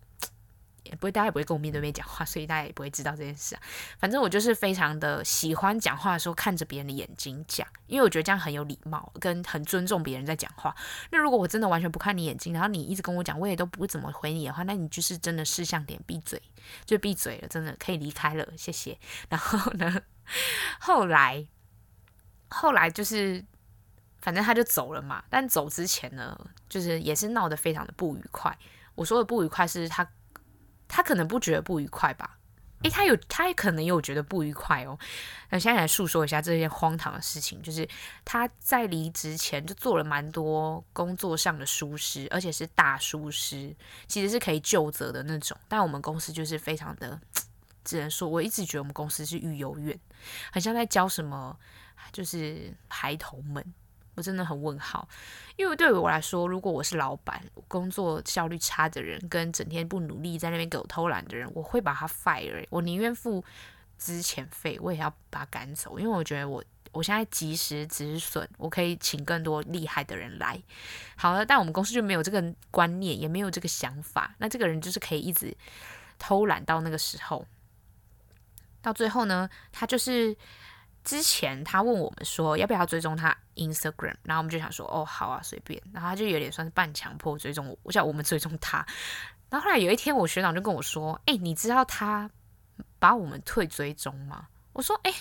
[0.84, 3.62] 也不会，大家也不会跟我面对面讲话，所以大家也不会知道这件事啊。
[4.00, 10.76] 反正我就是非常的喜欢讲话的时候看着别人的眼睛讲，因为我觉得这样很有礼貌，跟很尊重别人在讲话。
[11.12, 16.42] 那如果我真的完全不看你眼睛，然后你一直跟我讲，我也都不怎么回你的话，那你就是真的识相点，闭嘴，
[16.86, 18.98] 就闭嘴了，真的可以离开了，谢谢。
[19.30, 20.02] 然后呢，
[20.80, 21.46] 后来，
[22.50, 23.46] 后来就是，
[24.20, 25.24] 反正他就走了嘛。
[25.30, 26.36] 但走之前呢，
[26.68, 28.58] 就是也是闹得非常的不愉快。
[28.96, 30.10] 我说的不愉快是他。
[30.94, 32.38] 他可能不觉得不愉快吧？
[32.84, 34.98] 诶，他有，他也可能有觉得不愉快哦。
[35.52, 37.88] 那现在来诉说一下这件荒唐的事情，就是
[38.26, 43.74] 他在离职前就做了蛮多工作上的疏失，而且是大疏失，
[44.08, 45.56] 其实是可以就责的那种。
[45.68, 47.22] 但我们公司就是非常的，
[47.86, 49.98] 只能说我一直觉得我们公司是育幼院，
[50.52, 51.56] 很像在教什么，
[52.12, 53.64] 就是孩童们。
[54.16, 55.08] 我真的很问号，
[55.56, 62.66] 因为对于我来说，如果我是老板，工作效率差的人跟整天不努力在那边给我偷懒的人，我会把他 fire。
[62.70, 63.44] 我宁愿付
[63.98, 70.62] 资遣费，我也要把他赶走，因为我觉得我我现在及时止损，我可以请更多厉害的人来。
[71.16, 74.36] 好了，但我们公司就没有这个观念，也没有这个想法。
[74.40, 75.56] 那这个人就是可以一直
[76.20, 77.46] 偷懒到那个时候，
[78.82, 80.36] 到最后呢，他就是
[81.04, 88.86] 之前他问我们说要不要追踪他 Instagram，然后我们就想说哦好啊随便，然后他就有点算是半强迫追踪我，我叫我们追踪他。
[89.50, 92.30] 然后后来有一天，我学长就跟我说：“哎，你知道他
[93.00, 95.14] 把我们退追踪吗？”我说：“哎。”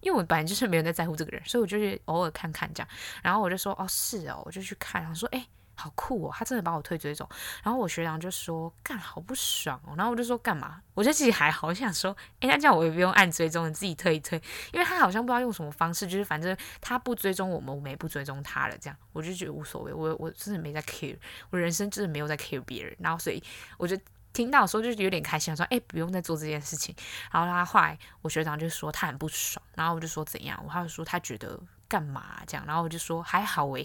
[0.00, 2.88] 因为我本来就是没有在在乎这个人，所以我就去偶尔看看这样。
[3.22, 5.46] 然后我就说：“哦，是哦。”我就去看，然后说：“哎，
[5.80, 7.28] 好酷哦，他真的把我推追踪。”
[7.64, 14.40] 然后我学长就说：“干，好不爽哦。”然后我就说：“干嘛？”我觉得其实还好，我想说：“哎，那这样我也不用按追踪，你自己推一推。”
[14.72, 18.76] 因为他好像不知道用什么方式，就是反正他不追踪我们，我们也不追踪他了。
[18.78, 21.16] 这样我就觉得无所谓，我我真的没在 care，
[21.50, 22.94] 我人生真的没有在 care 别人。
[23.00, 23.42] 然后所以
[23.78, 23.98] 我就。
[24.32, 26.94] 听到的时候就有点开心，说：“哎，不用再做这件事情。”
[27.32, 30.56] 然后他后来，我学长就说他很不爽，然后我就说怎样？
[30.64, 31.58] 我他就说他觉得
[31.90, 32.64] 干嘛这样？
[32.64, 33.84] 然后我就说还好诶，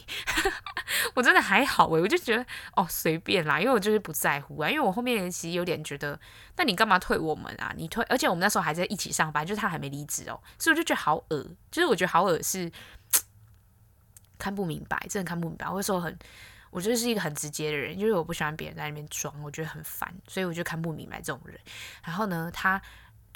[1.16, 2.46] 我真的还好诶，我就觉得
[2.76, 6.18] 哦随便啦，因为我就是不在乎啊，因为我后面其实有点觉得，
[6.58, 7.74] 那你干嘛退我们啊？
[7.76, 12.72] 你退，而且我们那时候还在一起上班，就是他还没离职哦，所以我就觉得好恶，就是我觉得好恶是
[14.38, 16.16] 看不明白，真的看不明白，我会说很。
[16.72, 21.58] 我觉得是一个很直接的人，因为我不喜欢别人在那边装，我觉得很烦，所以我就看不明白这种人。
[22.04, 22.82] 然后呢，他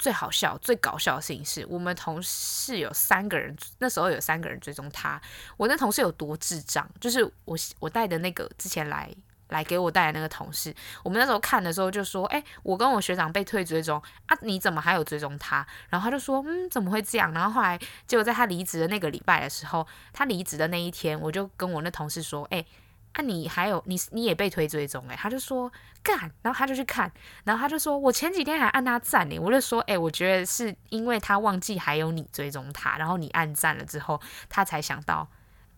[0.00, 5.20] 最好笑、最搞笑的事情是我们同事有三个人，那时候有三个人追踪他。
[5.58, 6.88] 我那同事有多智障？
[6.98, 9.14] 就是我我带的那个之前来
[9.50, 10.74] 来给我带的那个同事，
[11.04, 22.64] 我们那时候看的时候就说：“哎，我跟我学长被退追踪啊，你怎么还有追踪他？”然后他就说：“嗯，怎么会这样？”然后后来结果在他离职的那个礼拜的时候，他离职的那一天，我就跟我那同事说：“哎。”
[23.12, 27.10] 啊，你还有你你也被推追踪诶，他就说干，然后他就去看，
[27.42, 35.28] 然后他就说我前几天还按他赞呢，我就说诶，我觉得是因为他忘记还有你追踪他，然后你按赞了之后，他才想到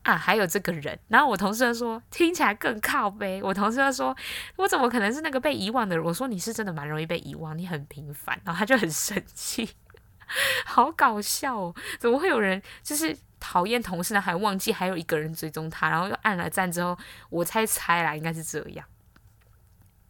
[0.03, 4.15] 啊还有这个人，然后我同事就说听起来更靠北，我同事就说
[4.57, 6.05] 我怎么可能是那个被遗忘的人？
[6.05, 9.71] 我说你是真的蛮容易被遗忘，你很平凡，然后他就很生气，
[10.67, 13.17] 好搞笑哦，怎么会有人就是。
[13.43, 16.97] 讨厌同事呢，还忘记还有一个人追踪他，然后又按了赞之后，
[17.29, 18.87] 我猜猜啦，应该是这样。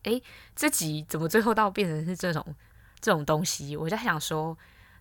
[0.02, 0.22] 诶，
[0.54, 2.54] 这集怎么最后到变成是这种
[3.00, 3.74] 这种东西？
[3.74, 4.56] 我在想说，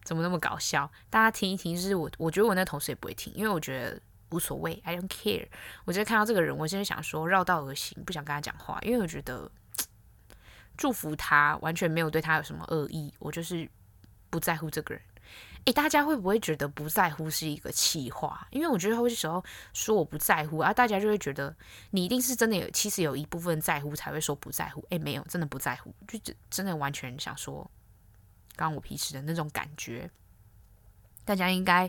[0.05, 0.89] 怎么那么搞笑？
[1.09, 5.47] 大家听一听，就是我我觉得我那同事也不会听，因为我觉得无所谓，I don't care。
[5.83, 9.51] 我就看到这个人，我现在想说绕道而行，不想跟他讲话，因为我觉得
[10.77, 13.69] 祝福他完全没有对他有什么恶意，我就是
[14.29, 15.03] 不在乎这个人。
[15.65, 18.47] 诶，大家会不会觉得不在乎是一个气话？
[18.49, 19.43] 因为我觉得有些时候
[19.73, 21.55] 说我不在乎啊，大家就会觉得
[21.91, 24.83] 你一定是真的有，其实有一部分在乎才会说不在乎。
[24.89, 27.69] 诶，没有，真的不在乎，就真的完全想说，
[28.55, 30.09] 刚我平时的那种感觉。
[31.23, 31.87] 大家应该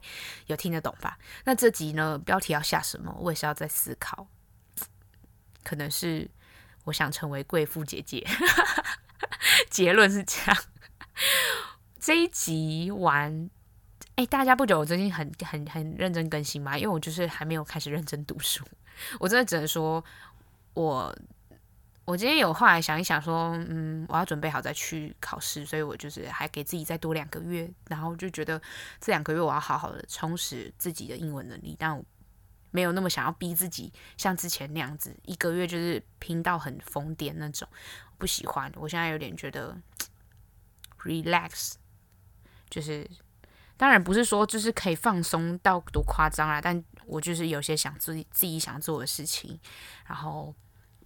[0.49, 1.19] 有听得懂吧？
[1.45, 3.17] 那这集呢，标题要下什么？
[3.19, 4.29] 我也是要在思考。
[5.65, 6.31] 可能是
[6.85, 8.23] 我想成为贵妇姐姐，
[9.71, 10.63] 结论是这样。
[11.99, 13.49] 这一集完。
[14.17, 16.77] 哎，大家不觉得我最近很很很认真更新吗？
[16.77, 18.63] 因为我就是还没有开始认真读书，
[19.19, 20.05] 我真的只能说，
[20.75, 21.17] 我
[22.05, 28.61] 我今天有后来想一想说，嗯，我要准备好再去考试，所以我就是还给自己再多两个月，然后就觉得
[29.01, 32.05] 这两个月我要好好的充实自己的英文能力，但我
[32.71, 37.67] 没有那么想要逼自己像之前那样子一个月就是拼到很疯癫那种，
[38.19, 38.71] 不喜欢。
[38.77, 39.75] 我现在有点觉得
[40.99, 41.73] relax，
[42.69, 43.09] 就是。
[43.83, 49.59] 当然不是说就是可以放松到多夸张啦，但我就是有些想自己自己想做的事情，
[50.07, 50.55] 然后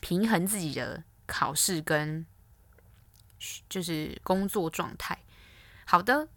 [0.01, 2.27] 平衡自己的考试跟
[3.71, 5.19] 就是工作状态。
[5.87, 6.29] 好的，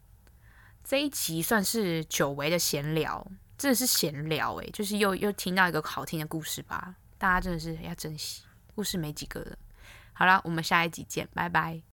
[0.81, 9.57] 这一集算是久违的闲聊，真的是闲聊诶，就是又又听到一个好听的故事吧，大家真的是要珍惜，故事没几个了。
[10.13, 11.88] 好了，我们下一集见，拜拜。